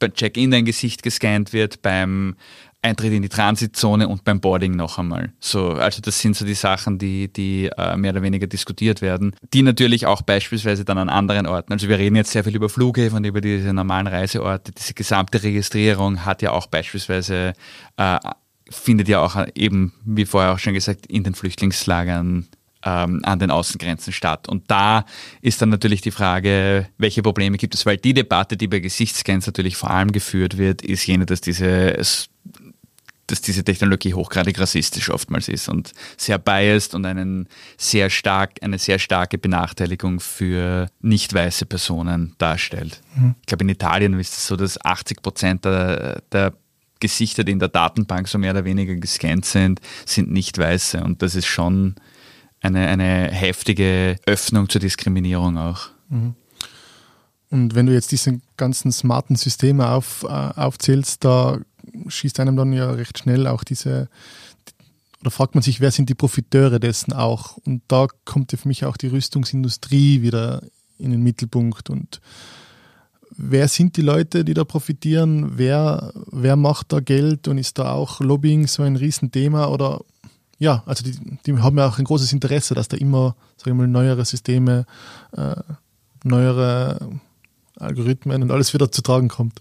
beim 0.00 0.12
Check-in 0.12 0.50
dein 0.50 0.64
Gesicht 0.64 1.04
gescannt 1.04 1.52
wird, 1.52 1.80
beim 1.80 2.34
Eintritt 2.82 3.12
in 3.12 3.22
die 3.22 3.28
Transitzone 3.28 4.08
und 4.08 4.24
beim 4.24 4.40
Boarding 4.40 4.74
noch 4.74 4.98
einmal. 4.98 5.32
So, 5.38 5.68
also 5.68 6.02
das 6.02 6.18
sind 6.18 6.34
so 6.34 6.44
die 6.44 6.54
Sachen, 6.54 6.98
die, 6.98 7.32
die 7.32 7.70
äh, 7.78 7.96
mehr 7.96 8.10
oder 8.10 8.22
weniger 8.22 8.48
diskutiert 8.48 9.00
werden, 9.00 9.36
die 9.54 9.62
natürlich 9.62 10.04
auch 10.04 10.22
beispielsweise 10.22 10.84
dann 10.84 10.98
an 10.98 11.08
anderen 11.08 11.46
Orten. 11.46 11.72
Also 11.72 11.88
wir 11.88 11.98
reden 11.98 12.16
jetzt 12.16 12.32
sehr 12.32 12.42
viel 12.42 12.56
über 12.56 12.68
Flughäfen 12.68 13.18
und 13.18 13.24
über 13.24 13.40
diese 13.40 13.72
normalen 13.72 14.08
Reiseorte. 14.08 14.72
Diese 14.72 14.94
gesamte 14.94 15.40
Registrierung 15.44 16.24
hat 16.24 16.42
ja 16.42 16.50
auch 16.50 16.66
beispielsweise 16.66 17.52
äh, 17.96 18.18
findet 18.70 19.08
ja 19.08 19.20
auch 19.20 19.46
eben, 19.54 19.92
wie 20.04 20.26
vorher 20.26 20.52
auch 20.52 20.58
schon 20.58 20.74
gesagt, 20.74 21.06
in 21.06 21.24
den 21.24 21.34
Flüchtlingslagern 21.34 22.48
ähm, 22.84 23.20
an 23.22 23.38
den 23.38 23.50
Außengrenzen 23.50 24.12
statt. 24.12 24.48
Und 24.48 24.70
da 24.70 25.04
ist 25.40 25.62
dann 25.62 25.68
natürlich 25.68 26.00
die 26.00 26.10
Frage, 26.10 26.88
welche 26.98 27.22
Probleme 27.22 27.56
gibt 27.56 27.74
es, 27.74 27.86
weil 27.86 27.96
die 27.96 28.14
Debatte, 28.14 28.56
die 28.56 28.68
bei 28.68 28.80
Gesichtsscans 28.80 29.46
natürlich 29.46 29.76
vor 29.76 29.90
allem 29.90 30.12
geführt 30.12 30.58
wird, 30.58 30.82
ist 30.82 31.06
jene, 31.06 31.26
dass 31.26 31.40
diese 31.40 31.96
dass 33.28 33.40
diese 33.40 33.64
Technologie 33.64 34.12
hochgradig 34.12 34.58
rassistisch 34.58 35.08
oftmals 35.08 35.48
ist 35.48 35.68
und 35.68 35.92
sehr 36.18 36.38
biased 36.38 36.94
und 36.94 37.06
einen 37.06 37.48
sehr 37.78 38.10
stark, 38.10 38.58
eine 38.60 38.78
sehr 38.78 38.98
starke 38.98 39.38
Benachteiligung 39.38 40.20
für 40.20 40.88
nicht 41.00 41.32
weiße 41.32 41.64
Personen 41.64 42.34
darstellt. 42.36 43.00
Ich 43.40 43.46
glaube, 43.46 43.64
in 43.64 43.70
Italien 43.70 44.18
ist 44.18 44.34
es 44.34 44.46
so, 44.46 44.56
dass 44.56 44.84
80 44.84 45.22
Prozent 45.22 45.64
der, 45.64 46.20
der 46.30 46.52
Gesichter, 47.02 47.44
die 47.44 47.52
in 47.52 47.58
der 47.58 47.68
Datenbank 47.68 48.28
so 48.28 48.38
mehr 48.38 48.52
oder 48.52 48.64
weniger 48.64 48.94
gescannt 48.94 49.44
sind, 49.44 49.80
sind 50.06 50.30
nicht 50.30 50.56
weiße. 50.56 51.02
Und 51.02 51.20
das 51.20 51.34
ist 51.34 51.46
schon 51.46 51.96
eine, 52.60 52.86
eine 52.86 53.30
heftige 53.30 54.16
Öffnung 54.24 54.68
zur 54.68 54.80
Diskriminierung 54.80 55.58
auch. 55.58 55.90
Und 57.50 57.74
wenn 57.74 57.86
du 57.86 57.92
jetzt 57.92 58.12
diese 58.12 58.40
ganzen 58.56 58.92
smarten 58.92 59.36
Systeme 59.36 59.88
auf, 59.88 60.22
äh, 60.22 60.28
aufzählst, 60.28 61.24
da 61.24 61.58
schießt 62.06 62.40
einem 62.40 62.56
dann 62.56 62.72
ja 62.72 62.90
recht 62.92 63.18
schnell 63.18 63.46
auch 63.46 63.64
diese, 63.64 64.08
oder 65.20 65.30
fragt 65.30 65.54
man 65.54 65.62
sich, 65.62 65.80
wer 65.80 65.90
sind 65.90 66.08
die 66.08 66.14
Profiteure 66.14 66.78
dessen 66.78 67.12
auch? 67.12 67.56
Und 67.58 67.82
da 67.88 68.06
kommt 68.24 68.52
für 68.52 68.68
mich 68.68 68.84
auch 68.84 68.96
die 68.96 69.08
Rüstungsindustrie 69.08 70.22
wieder 70.22 70.62
in 70.98 71.10
den 71.10 71.22
Mittelpunkt. 71.22 71.90
Und 71.90 72.20
wer 73.36 73.68
sind 73.68 73.96
die 73.96 74.02
Leute, 74.02 74.44
die 74.44 74.54
da 74.54 74.64
profitieren? 74.64 75.52
Wer, 75.56 76.12
wer 76.30 76.56
macht 76.56 76.92
da 76.92 77.00
Geld 77.00 77.48
und 77.48 77.58
ist 77.58 77.78
da 77.78 77.92
auch 77.92 78.20
Lobbying 78.20 78.66
so 78.66 78.82
ein 78.82 78.96
Riesenthema? 78.96 79.66
Oder 79.66 80.00
ja, 80.58 80.82
also 80.86 81.04
die, 81.04 81.16
die 81.46 81.58
haben 81.58 81.78
ja 81.78 81.88
auch 81.88 81.98
ein 81.98 82.04
großes 82.04 82.32
Interesse, 82.32 82.74
dass 82.74 82.88
da 82.88 82.96
immer, 82.96 83.36
sag 83.56 83.68
ich 83.68 83.74
mal, 83.74 83.88
neuere 83.88 84.24
Systeme, 84.24 84.86
äh, 85.36 85.56
neuere 86.24 86.98
Algorithmen 87.78 88.42
und 88.42 88.50
alles 88.50 88.72
wieder 88.72 88.90
zu 88.90 89.02
tragen 89.02 89.28
kommt. 89.28 89.60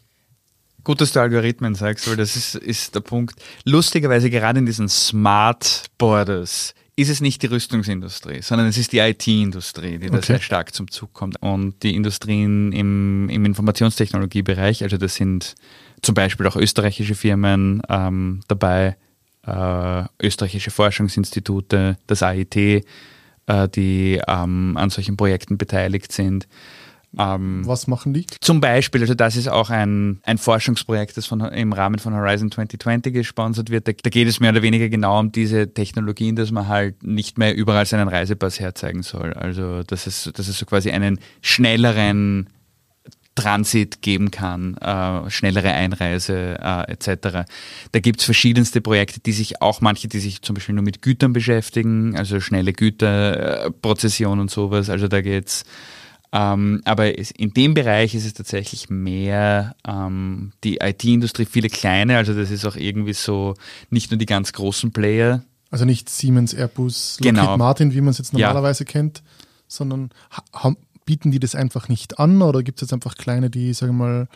Gut, 0.84 1.00
dass 1.00 1.12
du 1.12 1.20
Algorithmen 1.20 1.76
sagst, 1.76 2.08
weil 2.10 2.18
das 2.18 2.36
ist, 2.36 2.56
ist 2.56 2.96
der 2.96 3.02
Punkt. 3.02 3.40
Lustigerweise 3.66 4.30
gerade 4.30 4.60
in 4.60 4.66
diesen 4.66 4.90
Smart 4.90 5.86
Borders 5.98 6.74
ist 7.02 7.10
es 7.10 7.22
nicht 7.22 7.42
die 7.42 7.48
Rüstungsindustrie, 7.48 8.42
sondern 8.42 8.68
es 8.68 8.78
ist 8.78 8.92
die 8.92 9.00
IT-Industrie, 9.00 9.98
die 9.98 10.10
da 10.10 10.18
Okay. 10.18 10.28
sehr 10.28 10.42
stark 10.42 10.74
zum 10.74 10.90
Zug 10.90 11.14
kommt. 11.14 11.42
Und 11.42 11.84
die 11.84 11.96
Industrien 11.96 12.72
im, 12.72 13.30
im 13.30 13.46
Informationstechnologiebereich, 13.46 14.84
also 14.84 14.98
das 14.98 15.16
sind 15.16 15.56
zum 16.02 16.16
Beispiel 16.16 16.48
auch 16.48 16.56
österreichische 16.56 17.16
Firmen 17.16 17.82
ähm, 17.90 18.42
dabei, 18.48 18.98
äh, 19.46 20.04
österreichische 20.22 20.72
Forschungsinstitute, 20.72 21.98
das 22.08 22.24
AIT, 22.24 22.56
äh, 22.56 22.82
die 23.70 24.22
ähm, 24.28 24.78
an 24.78 24.90
solchen 24.90 25.18
Projekten 25.18 25.58
beteiligt 25.58 26.12
sind. 26.12 26.48
Ähm, 27.18 27.64
Was 27.66 27.88
machen 27.88 28.14
die? 28.14 28.26
zum 28.40 28.62
Beispiel, 28.62 29.02
also 29.02 29.14
das 29.14 29.36
ist 29.36 29.50
auch 29.50 29.70
ein, 29.70 30.22
ein 30.24 30.38
Forschungsprojekt, 30.38 31.18
das 31.18 31.26
von, 31.26 31.42
im 31.42 31.74
Rahmen 31.74 32.00
von 32.00 32.14
Horizon 32.14 32.52
2020 32.52 33.14
gesponsert 33.14 33.70
wird. 33.70 33.88
Da, 33.88 33.92
da 33.92 34.10
geht 34.10 34.28
es 34.28 34.40
mehr 34.40 34.52
oder 34.52 34.62
weniger 34.62 34.88
genau 34.90 35.20
um 35.20 35.32
diese 35.32 35.74
Technologien, 35.74 36.36
dass 36.36 36.52
man 36.52 36.68
halt 36.68 37.04
nicht 37.04 37.38
mehr 37.38 37.56
überall 37.56 37.86
seinen 37.86 38.08
Reisepass 38.08 38.60
herzeigen 38.60 39.04
soll. 39.04 39.34
Also 39.34 39.84
dass 39.84 40.08
es, 40.08 40.30
dass 40.34 40.48
es 40.48 40.58
so 40.58 40.66
quasi 40.66 40.92
einen 40.92 41.20
schnelleren 41.42 42.48
Transit 43.36 44.02
geben 44.02 44.30
kann, 44.30 44.76
äh, 44.78 45.30
schnellere 45.30 45.72
Einreise 45.72 46.58
äh, 46.62 46.92
etc. 46.92 47.46
Da 47.92 48.00
gibt 48.00 48.20
es 48.20 48.26
verschiedenste 48.26 48.82
Projekte, 48.82 49.22
die 49.22 49.32
sich 49.32 49.62
auch 49.62 49.80
manche, 49.80 50.08
die 50.08 50.20
sich 50.20 50.42
zum 50.42 50.56
Beispiel 50.56 50.76
nur 50.76 50.84
mit 50.84 51.02
Gütern 51.02 51.32
beschäftigen, 51.32 52.18
also 52.18 52.40
schnelle 52.42 52.74
Güterprozession 52.74 54.40
und 54.40 54.52
sowas. 54.52 54.90
Also 54.90 55.08
da 55.08 55.22
geht's 55.22 55.64
ähm, 56.34 56.82
aber 56.86 57.18
in 57.18 57.54
dem 57.54 57.74
Bereich 57.74 58.16
ist 58.16 58.26
es 58.26 58.34
tatsächlich 58.34 58.90
mehr 58.90 59.76
ähm, 59.88 60.54
die 60.64 60.78
IT-Industrie, 60.78 61.46
viele 61.46 61.70
kleine, 61.70 62.18
also 62.18 62.34
das 62.34 62.52
ist 62.52 62.66
auch 62.66 62.76
irgendwie 62.76 63.14
so 63.14 63.56
nicht 63.90 64.12
nur 64.12 64.18
die 64.18 64.26
ganz 64.26 64.54
großen 64.54 64.92
Player. 64.92 65.44
Also 65.70 65.86
nicht 65.86 66.10
Siemens, 66.10 66.54
Airbus, 66.54 67.18
Lockheed 67.20 67.36
Genau. 67.36 67.58
Martin, 67.58 67.94
wie 67.94 68.02
man 68.02 68.10
es 68.12 68.18
jetzt 68.18 68.34
Ja. 68.34 68.48
normalerweise 68.48 68.86
kennt, 68.86 69.24
sondern 69.68 70.12
bieten 71.06 71.32
die 71.32 71.40
das 71.40 71.56
einfach 71.56 71.90
nicht 71.90 72.20
an 72.20 72.42
oder 72.42 72.64
gibt 72.64 72.78
es 72.80 72.82
jetzt 72.88 72.94
einfach 72.94 73.16
kleine, 73.16 73.50
die, 73.50 73.74
sagen 73.74 73.98
wir 73.98 74.06
mal, 74.06 74.28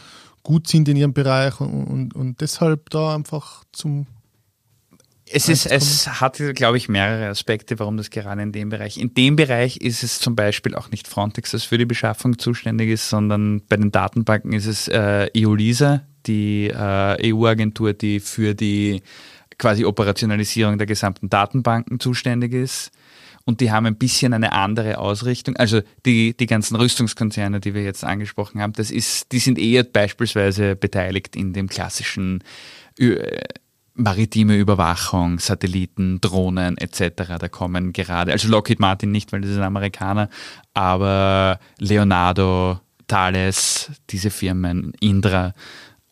gut 0.44 0.68
sind 0.68 0.88
in 0.90 0.98
ihrem 0.98 1.14
Bereich 1.14 1.60
und, 1.60 1.86
und, 1.86 2.16
und 2.16 2.42
deshalb 2.42 2.90
da 2.90 3.16
einfach 3.16 3.64
zum 3.72 4.08
Es, 5.28 5.50
ist, 5.50 5.66
es 5.66 6.22
hat, 6.22 6.38
glaube 6.54 6.78
ich, 6.78 6.88
mehrere 6.88 7.30
Aspekte, 7.30 7.80
warum 7.80 7.98
das 7.98 8.12
gerade 8.12 8.44
in 8.44 8.52
dem 8.52 8.70
Bereich. 8.70 8.98
In 8.98 9.14
dem 9.16 9.36
Bereich 9.36 9.78
ist 9.78 10.04
es 10.04 10.20
zum 10.20 10.36
Beispiel 10.36 10.76
auch 10.76 10.92
nicht 10.92 11.08
Frontex, 11.08 11.52
das 11.52 11.64
für 11.64 11.80
die 11.80 11.86
Beschaffung 11.86 12.38
zuständig 12.38 12.90
ist, 12.90 13.10
sondern 13.10 13.62
bei 13.68 13.78
den 13.78 13.92
Datenbanken 13.92 14.54
ist 14.54 14.68
es 14.68 14.88
äh, 14.88 15.30
EULISA, 15.36 16.04
die 16.28 16.68
äh, 16.68 17.34
EU-Agentur, 17.34 17.94
die 17.94 18.20
für 18.20 18.54
die 18.54 19.02
quasi 19.58 19.86
Operationalisierung 19.86 20.78
der 20.78 20.88
gesamten 20.88 21.30
Datenbanken 21.30 22.00
zuständig 22.00 22.54
ist. 22.54 22.92
Und 23.46 23.62
die 23.62 23.72
haben 23.72 23.86
ein 23.86 23.98
bisschen 23.98 24.34
eine 24.34 24.54
andere 24.54 24.98
Ausrichtung. 24.98 25.56
Also 25.56 25.82
die, 26.06 26.36
die 26.36 26.48
ganzen 26.48 26.76
Rüstungskonzerne, 26.76 27.60
die 27.60 27.74
wir 27.74 27.84
jetzt 27.84 28.04
angesprochen 28.04 28.60
haben, 28.62 28.74
das 28.74 28.92
ist, 28.92 29.32
die 29.32 29.40
sind 29.40 29.58
eher 29.58 29.84
beispielsweise 29.84 30.76
beteiligt 30.76 31.36
in 31.36 31.54
dem 31.54 31.68
klassischen 31.68 32.44
Ö- 33.00 33.22
maritime 33.96 34.56
Überwachung, 34.56 35.40
Satelliten, 35.40 36.20
Drohnen 36.22 36.78
etc. 36.78 37.38
Da 37.40 37.48
kommen 37.50 37.94
gerade, 37.94 38.32
also 38.32 38.48
Lockheed 38.50 38.80
Martin 38.80 39.12
nicht, 39.12 39.32
weil 39.32 39.42
das 39.42 39.52
ist 39.52 39.58
ein 39.58 39.64
Amerikaner, 39.64 40.30
aber 40.74 41.60
Leonardo, 41.80 42.80
Thales, 43.08 43.92
diese 44.10 44.30
Firmen, 44.30 44.94
Indra, 45.00 45.54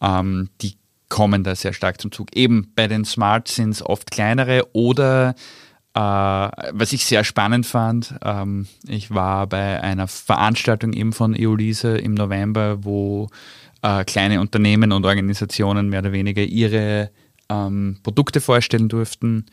ähm, 0.01 0.49
die 0.61 0.77
kommen 1.09 1.43
da 1.43 1.55
sehr 1.55 1.73
stark 1.73 2.01
zum 2.01 2.11
Zug. 2.11 2.35
Eben 2.35 2.71
bei 2.75 2.87
den 2.87 3.05
Smart 3.05 3.47
sind 3.47 3.71
es 3.71 3.85
oft 3.85 4.09
kleinere 4.09 4.67
oder 4.73 5.35
äh, 5.93 5.99
was 5.99 6.93
ich 6.93 7.05
sehr 7.05 7.23
spannend 7.23 7.65
fand, 7.65 8.15
ähm, 8.23 8.67
ich 8.87 9.13
war 9.13 9.45
bei 9.45 9.81
einer 9.81 10.07
Veranstaltung 10.07 10.93
eben 10.93 11.13
von 11.13 11.35
Eolise 11.35 11.97
im 11.97 12.15
November, 12.15 12.83
wo 12.83 13.29
äh, 13.83 14.03
kleine 14.05 14.41
Unternehmen 14.41 14.91
und 14.91 15.05
Organisationen 15.05 15.89
mehr 15.89 15.99
oder 15.99 16.13
weniger 16.13 16.41
ihre 16.41 17.11
ähm, 17.49 17.97
Produkte 18.03 18.41
vorstellen 18.41 18.89
durften. 18.89 19.45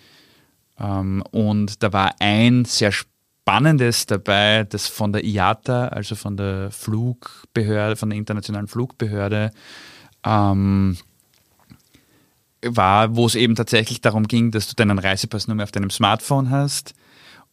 Ähm, 0.79 1.23
und 1.31 1.83
da 1.83 1.93
war 1.93 2.15
ein 2.21 2.65
sehr 2.65 2.93
spannendes 2.93 4.07
dabei, 4.07 4.65
das 4.65 4.87
von 4.87 5.13
der 5.13 5.25
IATA, 5.25 5.89
also 5.89 6.15
von 6.15 6.37
der 6.37 6.71
Flugbehörde, 6.71 7.97
von 7.97 8.11
der 8.11 8.19
internationalen 8.19 8.69
Flugbehörde, 8.69 9.51
ähm, 10.25 10.97
war, 12.63 13.17
wo 13.17 13.27
es 13.27 13.35
eben 13.35 13.55
tatsächlich 13.55 14.01
darum 14.01 14.29
ging, 14.29 14.51
dass 14.51 14.69
du 14.69 14.75
deinen 14.75 14.99
Reisepass 14.99 15.47
nur 15.47 15.57
mehr 15.57 15.65
auf 15.65 15.73
deinem 15.73 15.91
Smartphone 15.91 16.51
hast 16.51 16.95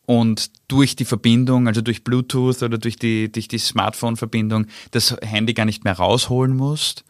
und 0.06 0.52
durch 0.70 0.96
die 0.96 1.06
Verbindung, 1.06 1.68
also 1.68 1.82
durch 1.82 2.04
Bluetooth 2.04 2.64
oder 2.64 2.78
durch 2.78 2.96
die, 2.96 3.32
durch 3.32 3.48
die 3.48 3.58
Smartphone-Verbindung, 3.58 4.68
das 4.92 5.16
Handy 5.22 5.54
gar 5.54 5.66
nicht 5.66 5.84
mehr 5.84 5.94
rausholen 5.94 6.56
musst, 6.56 7.04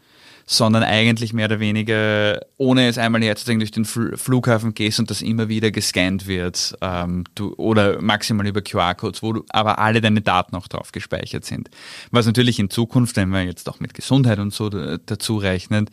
sondern 0.49 0.81
eigentlich 0.83 1.33
mehr 1.33 1.47
oder 1.47 1.59
weniger, 1.59 2.39
ohne 2.55 2.87
es 2.87 2.97
einmal 2.97 3.21
herzuzeigen, 3.21 3.59
durch 3.59 3.71
den 3.71 3.83
Fl 3.83 4.15
Flughafen 4.15 4.73
gehst 4.73 4.97
und 4.97 5.11
das 5.11 5.21
immer 5.21 5.49
wieder 5.49 5.71
gescannt 5.71 6.25
wird 6.25 6.73
ähm, 6.81 7.25
du, 7.35 7.53
oder 7.57 8.01
maximal 8.01 8.47
über 8.47 8.61
QR-Codes, 8.61 9.21
wo 9.21 9.33
du, 9.33 9.43
aber 9.49 9.77
alle 9.77 9.99
deine 9.99 10.21
Daten 10.21 10.55
auch 10.55 10.69
drauf 10.69 10.93
gespeichert 10.93 11.43
sind. 11.43 11.69
Was 12.11 12.25
natürlich 12.25 12.59
in 12.59 12.69
Zukunft, 12.69 13.17
wenn 13.17 13.27
man 13.27 13.45
jetzt 13.45 13.67
auch 13.69 13.81
mit 13.81 13.93
Gesundheit 13.93 14.39
und 14.39 14.53
so 14.53 14.69
da- 14.69 14.97
dazu 15.05 15.35
rechnet, 15.37 15.89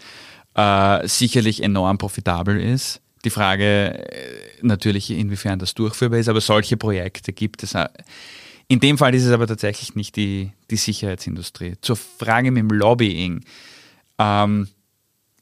äh, 0.55 1.07
sicherlich 1.09 1.61
enorm 1.61 1.99
profitabel 1.99 2.61
ist. 2.61 3.01
Die 3.25 3.31
Frage 3.31 4.09
äh, 4.09 4.38
natürlich, 4.62 5.11
inwiefern 5.11 5.59
das 5.59 5.75
durchführbar 5.75 6.21
ist, 6.21 6.29
aber 6.29 6.40
solche 6.40 6.77
Projekte 6.77 7.33
gibt 7.33 7.64
es. 7.64 7.75
auch. 7.75 7.88
In 8.69 8.79
dem 8.79 8.99
Fall 8.99 9.17
ist 9.17 9.25
es 9.25 9.33
aber 9.33 9.49
tatsächlich 9.49 9.97
nicht 9.97 10.14
die, 10.14 10.53
die 10.71 10.77
Sicherheitsindustrie. 10.77 11.75
Zur 11.83 11.97
Frage 11.97 12.53
mit 12.53 12.61
dem 12.61 12.71
Lobbying. 12.71 13.45
Ähm, 14.18 14.68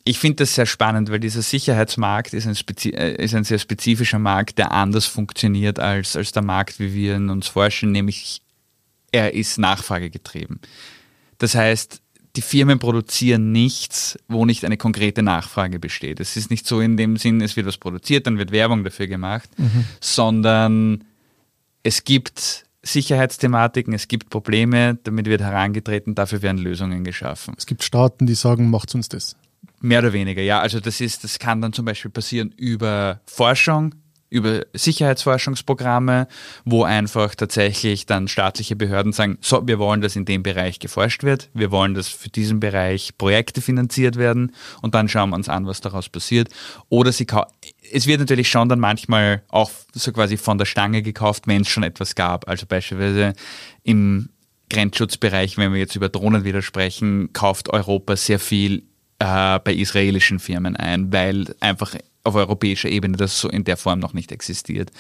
ich 0.05 0.19
finde 0.19 0.37
das 0.37 0.55
sehr 0.55 0.67
spannend, 0.67 1.11
weil 1.11 1.21
dieser 1.21 1.43
Sicherheitsmarkt 1.43 2.35
ist 2.35 2.47
ein, 2.47 2.57
äh, 2.93 3.23
ist 3.23 3.35
ein 3.35 3.45
sehr 3.45 3.59
spezifischer 3.59 4.19
Markt, 4.19 4.59
der 4.59 4.73
anders 4.73 5.07
funktioniert 5.07 5.79
als, 5.79 6.17
als 6.17 6.33
der 6.33 6.43
Markt, 6.43 6.81
wie 6.81 6.93
wir 6.93 7.17
ihn 7.17 7.31
uns 7.31 7.47
vorstellen, 7.47 7.93
nämlich 7.93 8.43
er 9.13 9.35
ist 9.35 9.59
nachfragegetrieben. 9.59 10.61
Das 11.39 11.55
heißt, 11.55 12.01
die 12.35 12.43
Firmen 12.43 12.79
produzieren 12.79 13.53
nichts, 13.53 14.19
wo 14.27 14.47
nicht 14.47 14.65
eine 14.65 14.79
konkrete 14.79 15.23
Nachfrage 15.23 15.79
besteht. 15.79 16.19
Es 16.19 16.37
ist 16.37 16.51
nicht 16.51 16.67
so 16.67 16.81
in 16.81 16.97
dem 16.97 17.19
Sinn, 17.19 17.43
es 17.43 17.57
wird 17.57 17.67
was 17.67 17.77
produziert, 17.77 18.27
dann 18.27 18.39
wird 18.39 18.53
Werbung 18.53 18.85
dafür 18.85 19.07
gemacht, 19.07 19.51
sondern 20.01 21.05
es 21.83 22.05
gibt 22.05 22.65
Sicherheitsthematiken, 22.83 23.95
es 23.95 24.09
gibt 24.09 24.31
Probleme, 24.31 24.99
damit 25.05 25.27
wird 25.27 25.41
herangetreten, 25.41 26.15
dafür 26.15 26.43
werden 26.43 26.59
Lösungen 26.59 27.05
geschaffen. 27.05 27.55
Es 27.57 27.67
gibt 27.67 27.83
Staaten, 27.85 28.27
die 28.27 28.35
sagen, 28.35 28.71
macht 28.71 28.95
uns 28.95 29.09
das. 29.09 29.37
Mehr 29.81 30.01
oder 30.01 30.13
weniger, 30.13 30.43
ja. 30.43 30.61
Also 30.61 30.81
das 30.81 31.01
ist, 31.01 31.25
das 31.25 31.39
kann 31.39 31.61
dann 31.61 31.73
zum 31.73 31.85
Beispiel 31.85 32.11
passieren 32.11 32.53
über 32.57 33.21
Forschung, 33.27 33.95
über 34.33 34.63
Sicherheitsforschungsprogramme, 34.73 36.27
wo 36.65 36.85
einfach 36.85 37.35
tatsächlich 37.35 38.07
dann 38.07 38.29
staatliche 38.29 38.75
Behörden 38.75 39.13
sagen, 39.13 39.37
so, 39.43 39.67
wir 39.67 39.79
wollen, 39.79 40.01
dass 40.01 40.17
in 40.17 40.25
dem 40.25 40.43
Bereich 40.43 40.79
geforscht 40.79 41.23
wird, 41.23 41.51
wir 41.53 41.71
wollen, 41.71 41.95
dass 41.95 42.09
für 42.09 42.31
diesen 42.31 42.59
Bereich 42.59 43.17
Projekte 43.19 43.61
finanziert 43.61 44.17
werden 44.17 44.53
und 44.81 44.95
dann 44.95 45.09
schauen 45.09 45.31
wir 45.31 45.37
uns 45.37 45.51
an, 45.51 45.67
was 45.67 45.83
daraus 45.83 46.09
passiert. 46.09 46.49
Oder 46.89 47.13
sie 47.13 47.27
es 47.93 48.07
wird 48.07 48.21
natürlich 48.21 48.49
schon 48.49 48.69
dann 48.71 48.81
manchmal 48.81 49.43
auch 49.49 49.71
so 49.93 50.13
quasi 50.13 50.39
von 50.39 50.57
der 50.57 50.65
Stange 50.65 51.03
gekauft, 51.03 51.47
wenn 51.47 51.61
es 51.63 51.69
schon 51.69 51.83
etwas 51.83 52.15
gab. 52.15 52.49
Also 52.49 52.65
beispielsweise 52.67 53.35
im 53.83 54.31
Grenzschutzbereich, 54.71 55.59
wenn 55.59 55.73
wir 55.73 55.81
jetzt 55.81 55.97
über 55.97 56.09
Drohnen 56.09 56.45
wieder 56.45 56.63
sprechen, 56.63 57.35
kauft 57.35 57.69
Europa 57.69 58.17
sehr 58.17 58.39
viel 58.39 58.85
äh, 59.19 59.59
bei 59.59 59.75
israelischen 59.75 60.39
Firmen 60.39 60.75
ein, 60.75 61.13
weil 61.13 61.55
einfach 61.61 61.95
auf 62.25 62.35
europäischer 62.35 62.89
Ebene 62.89 63.17
das 63.17 63.39
so 63.39 63.49
in 63.49 63.65
der 63.65 63.77
Form 63.77 63.99
noch 63.99 64.13
nicht 64.13 64.33
existiert. 64.33 64.91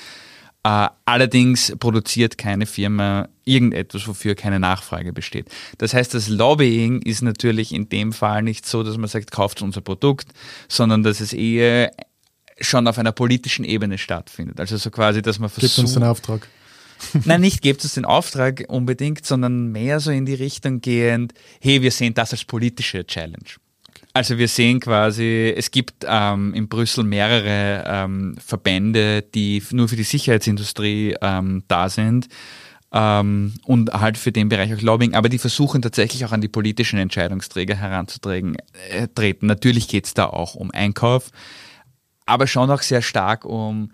Äh, 0.64 0.88
allerdings 1.04 1.74
produziert 1.78 2.38
keine 2.38 2.66
Firma 2.66 3.28
irgendetwas, 3.44 4.06
wofür 4.06 4.37
keine 4.37 4.61
Nachfrage 4.61 5.12
besteht. 5.12 5.48
Das 5.78 5.92
heißt, 5.92 6.14
das 6.14 6.28
Lobbying 6.28 7.02
ist 7.02 7.22
natürlich 7.22 7.72
in 7.72 7.88
dem 7.88 8.12
Fall 8.12 8.42
nicht 8.42 8.66
so, 8.66 8.85
dass 8.85 8.96
man 8.96 9.08
sagt, 9.08 9.32
kauft 9.32 9.61
unser 9.62 9.80
Produkt, 9.80 10.28
sondern 10.68 11.02
dass 11.02 11.20
es 11.20 11.32
eher 11.32 11.92
schon 12.61 12.87
auf 12.87 12.98
einer 12.98 13.11
politischen 13.11 13.64
Ebene 13.64 13.98
stattfindet. 13.98 14.61
Also 14.61 14.76
so 14.76 14.90
quasi, 14.90 15.20
dass 15.20 15.40
man 15.40 15.50
Gebt 15.50 15.62
uns 15.62 15.72
versucht, 15.74 15.96
den 15.96 16.04
Auftrag. 16.04 16.48
Nein, 17.24 17.40
nicht 17.40 17.62
gebt 17.62 17.82
uns 17.82 17.94
den 17.94 18.04
Auftrag 18.04 18.64
unbedingt, 18.68 19.26
sondern 19.26 19.72
mehr 19.72 19.98
so 19.98 20.12
in 20.12 20.26
die 20.26 20.35
Richtung 20.35 20.80
gehend, 20.80 21.35
hey, 21.61 21.82
wir 21.82 21.90
sehen 21.90 22.14
das 22.14 22.30
als 22.30 22.44
politische 22.44 23.04
Challenge. 23.04 23.50
Also 24.14 24.37
wir 24.37 24.48
sehen 24.48 24.81
quasi, 24.81 25.55
es 25.57 25.70
gibt 25.70 26.05
ähm, 26.07 26.53
in 26.53 26.68
Brüssel 26.68 27.03
mehrere 27.03 27.85
ähm, 27.87 28.37
Verbände, 28.44 29.22
die 29.22 29.62
nur 29.70 29.88
für 29.88 29.96
die 29.96 30.03
Sicherheitsindustrie 30.03 31.16
ähm, 31.22 31.64
da 31.66 31.88
sind 31.88 32.29
ähm, 32.92 33.55
und 33.64 33.92
halt 33.92 34.18
für 34.18 34.31
den 34.31 34.51
Bereich 34.51 34.75
auch 34.75 34.83
Lobbying, 34.83 35.14
aber 35.14 35.31
die 35.31 35.38
versuchen 35.38 35.81
tatsächlich 35.81 36.27
auch 36.27 36.33
an 36.33 36.42
die 36.42 36.48
politischen 36.48 36.98
Entscheidungsträger 36.98 37.75
heranzutreten. 37.75 38.57
Äh. 38.90 39.35
Natürlich 39.40 39.88
geht 39.88 40.05
es 40.05 40.14
da 40.14 40.27
auch 40.27 40.55
um 40.55 40.70
Einkauf, 40.72 41.31
aber 42.27 42.46
schon 42.46 42.70
auch 42.70 42.83
sehr 42.83 43.03
stark 43.03 43.46
um 43.46 43.92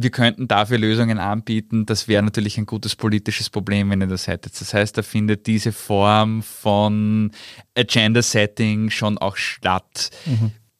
wir 0.00 0.10
könnten 0.10 0.46
dafür 0.46 0.78
Lösungen 0.78 1.18
anbieten. 1.18 1.84
Das 1.84 2.06
wäre 2.06 2.22
natürlich 2.22 2.56
ein 2.56 2.66
gutes 2.66 2.94
politisches 2.94 3.50
Problem, 3.50 3.90
wenn 3.90 4.00
ihr 4.00 4.06
das 4.06 4.28
hättet. 4.28 4.58
Das 4.60 4.72
heißt, 4.72 4.96
da 4.96 5.02
findet 5.02 5.48
diese 5.48 5.72
Form 5.72 6.42
von 6.44 7.32
Agenda-Setting 7.76 8.90
schon 8.90 9.18
auch 9.18 9.36
statt. 9.36 10.10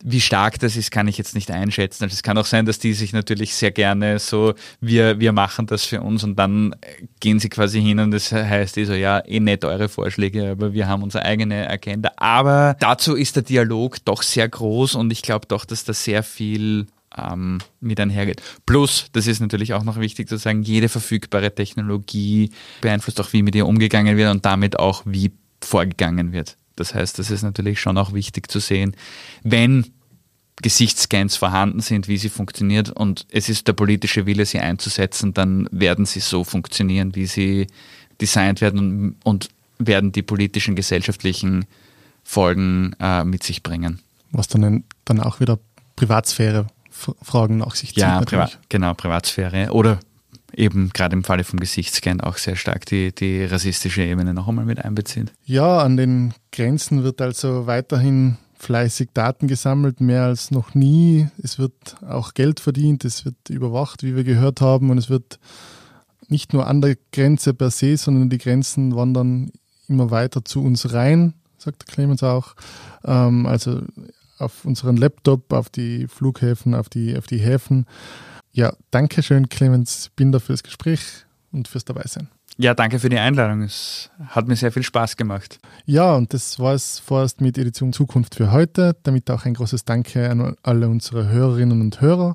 Wie 0.04 0.20
stark 0.20 0.60
das 0.60 0.76
ist, 0.76 0.92
kann 0.92 1.08
ich 1.08 1.18
jetzt 1.18 1.34
nicht 1.34 1.50
einschätzen. 1.50 2.04
Also 2.04 2.14
es 2.14 2.22
kann 2.22 2.38
auch 2.38 2.46
sein, 2.46 2.64
dass 2.64 2.78
die 2.78 2.92
sich 2.92 3.12
natürlich 3.12 3.56
sehr 3.56 3.72
gerne 3.72 4.20
so, 4.20 4.54
wir, 4.80 5.18
wir 5.18 5.32
machen 5.32 5.66
das 5.66 5.84
für 5.84 6.00
uns 6.00 6.22
und 6.22 6.36
dann 6.36 6.76
gehen 7.18 7.40
sie 7.40 7.48
quasi 7.48 7.82
hin 7.82 7.98
und 7.98 8.12
das 8.12 8.30
heißt 8.30 8.78
eh 8.78 8.84
so, 8.84 8.94
ja, 8.94 9.18
eh 9.26 9.40
nett 9.40 9.64
eure 9.64 9.88
Vorschläge, 9.88 10.52
aber 10.52 10.72
wir 10.74 10.86
haben 10.86 11.02
unsere 11.02 11.24
eigene 11.24 11.68
Agenda. 11.68 12.12
Aber 12.16 12.76
dazu 12.78 13.16
ist 13.16 13.34
der 13.34 13.42
Dialog 13.42 13.96
doch 14.04 14.22
sehr 14.22 14.48
groß 14.48 14.94
und 14.94 15.10
ich 15.10 15.22
glaube 15.22 15.48
doch, 15.48 15.64
dass 15.64 15.82
da 15.82 15.92
sehr 15.92 16.22
viel 16.22 16.86
ähm, 17.16 17.58
mit 17.80 18.00
einhergeht. 18.00 18.42
Plus, 18.66 19.06
das 19.12 19.26
ist 19.26 19.40
natürlich 19.40 19.74
auch 19.74 19.84
noch 19.84 19.98
wichtig 19.98 20.28
zu 20.28 20.36
sagen, 20.36 20.62
jede 20.62 20.88
verfügbare 20.88 21.54
Technologie 21.54 22.50
beeinflusst 22.80 23.20
auch, 23.20 23.32
wie 23.32 23.42
mit 23.42 23.54
ihr 23.54 23.66
umgegangen 23.66 24.16
wird 24.16 24.30
und 24.30 24.44
damit 24.44 24.78
auch, 24.78 25.02
wie 25.04 25.32
vorgegangen 25.60 26.32
wird. 26.32 26.56
Das 26.76 26.94
heißt, 26.94 27.18
das 27.18 27.30
ist 27.30 27.42
natürlich 27.42 27.80
schon 27.80 27.98
auch 27.98 28.12
wichtig 28.12 28.50
zu 28.50 28.60
sehen, 28.60 28.94
wenn 29.42 29.86
Gesichtsscans 30.62 31.36
vorhanden 31.36 31.80
sind, 31.80 32.08
wie 32.08 32.16
sie 32.16 32.28
funktioniert 32.28 32.90
und 32.90 33.26
es 33.30 33.48
ist 33.48 33.68
der 33.68 33.72
politische 33.74 34.26
Wille, 34.26 34.44
sie 34.44 34.58
einzusetzen, 34.58 35.34
dann 35.34 35.68
werden 35.70 36.04
sie 36.04 36.20
so 36.20 36.44
funktionieren, 36.44 37.14
wie 37.14 37.26
sie 37.26 37.68
designt 38.20 38.60
werden 38.60 39.16
und, 39.24 39.48
werden 39.78 40.10
die 40.10 40.22
politischen, 40.22 40.74
gesellschaftlichen 40.74 41.64
Folgen 42.24 42.94
äh, 42.98 43.22
mit 43.22 43.44
sich 43.44 43.62
bringen. 43.62 44.00
Was 44.32 44.48
dann, 44.48 44.82
dann 45.04 45.20
auch 45.20 45.38
wieder 45.38 45.60
Privatsphäre-Fragen 46.98 47.58
nach 47.58 47.74
sich 47.74 47.90
zieht. 47.90 47.98
Ja, 47.98 48.20
Priva 48.20 48.50
genau, 48.68 48.94
Privatsphäre. 48.94 49.70
Oder 49.72 50.00
eben 50.52 50.90
gerade 50.90 51.14
im 51.14 51.24
Falle 51.24 51.44
vom 51.44 51.60
Gesichtsscan 51.60 52.20
auch 52.20 52.36
sehr 52.36 52.56
stark 52.56 52.86
die, 52.86 53.14
die 53.14 53.44
rassistische 53.44 54.02
Ebene 54.02 54.34
noch 54.34 54.48
einmal 54.48 54.64
mit 54.64 54.84
einbezieht. 54.84 55.32
Ja, 55.44 55.78
an 55.78 55.96
den 55.96 56.34
Grenzen 56.52 57.04
wird 57.04 57.20
also 57.20 57.66
weiterhin 57.66 58.38
fleißig 58.58 59.10
Daten 59.14 59.46
gesammelt, 59.46 60.00
mehr 60.00 60.24
als 60.24 60.50
noch 60.50 60.74
nie. 60.74 61.28
Es 61.42 61.58
wird 61.58 61.96
auch 62.08 62.34
Geld 62.34 62.58
verdient, 62.60 63.04
es 63.04 63.24
wird 63.24 63.36
überwacht, 63.50 64.02
wie 64.02 64.16
wir 64.16 64.24
gehört 64.24 64.60
haben, 64.60 64.90
und 64.90 64.98
es 64.98 65.08
wird 65.08 65.38
nicht 66.28 66.52
nur 66.52 66.66
an 66.66 66.80
der 66.80 66.96
Grenze 67.12 67.54
per 67.54 67.70
se, 67.70 67.96
sondern 67.96 68.30
die 68.30 68.38
Grenzen 68.38 68.96
wandern 68.96 69.52
immer 69.86 70.10
weiter 70.10 70.44
zu 70.44 70.62
uns 70.62 70.92
rein, 70.92 71.34
sagt 71.56 71.86
Clemens 71.86 72.22
auch. 72.22 72.54
Ähm, 73.04 73.46
also 73.46 73.80
auf 74.38 74.64
unseren 74.64 74.96
Laptop, 74.96 75.52
auf 75.52 75.68
die 75.68 76.06
Flughäfen, 76.06 76.74
auf 76.74 76.88
die, 76.88 77.16
auf 77.16 77.26
die 77.26 77.38
Häfen. 77.38 77.86
Ja, 78.52 78.72
danke 78.90 79.22
schön, 79.22 79.48
Clemens 79.48 80.10
Binder, 80.16 80.40
fürs 80.40 80.62
Gespräch 80.62 81.24
und 81.52 81.68
fürs 81.68 81.84
Dabeisein. 81.84 82.28
Ja, 82.60 82.74
danke 82.74 82.98
für 82.98 83.08
die 83.08 83.18
Einladung. 83.18 83.62
Es 83.62 84.10
hat 84.26 84.48
mir 84.48 84.56
sehr 84.56 84.72
viel 84.72 84.82
Spaß 84.82 85.16
gemacht. 85.16 85.60
Ja, 85.84 86.16
und 86.16 86.34
das 86.34 86.58
war 86.58 86.74
es 86.74 86.98
vorerst 86.98 87.40
mit 87.40 87.56
Edition 87.56 87.92
Zukunft 87.92 88.34
für 88.34 88.50
heute. 88.50 88.96
Damit 89.04 89.30
auch 89.30 89.44
ein 89.44 89.54
großes 89.54 89.84
Danke 89.84 90.28
an 90.28 90.56
alle 90.64 90.88
unsere 90.88 91.28
Hörerinnen 91.28 91.80
und 91.80 92.00
Hörer. 92.00 92.34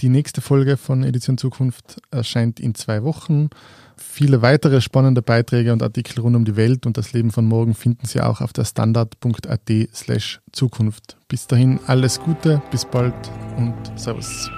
Die 0.00 0.08
nächste 0.08 0.40
Folge 0.40 0.76
von 0.76 1.04
Edition 1.04 1.38
Zukunft 1.38 2.02
erscheint 2.10 2.58
in 2.58 2.74
zwei 2.74 3.04
Wochen. 3.04 3.48
Viele 3.96 4.42
weitere 4.42 4.80
spannende 4.80 5.22
Beiträge 5.22 5.72
und 5.72 5.82
Artikel 5.82 6.20
rund 6.20 6.36
um 6.36 6.44
die 6.44 6.56
Welt 6.56 6.86
und 6.86 6.96
das 6.96 7.12
Leben 7.12 7.30
von 7.30 7.44
morgen 7.44 7.74
finden 7.74 8.06
Sie 8.06 8.20
auch 8.20 8.40
auf 8.40 8.52
der 8.52 8.64
standard.at 8.64 9.70
slash 9.94 10.40
Zukunft. 10.52 11.16
Bis 11.28 11.46
dahin 11.46 11.80
alles 11.86 12.20
Gute, 12.20 12.62
bis 12.70 12.84
bald 12.84 13.14
und 13.56 13.74
Servus. 13.96 14.50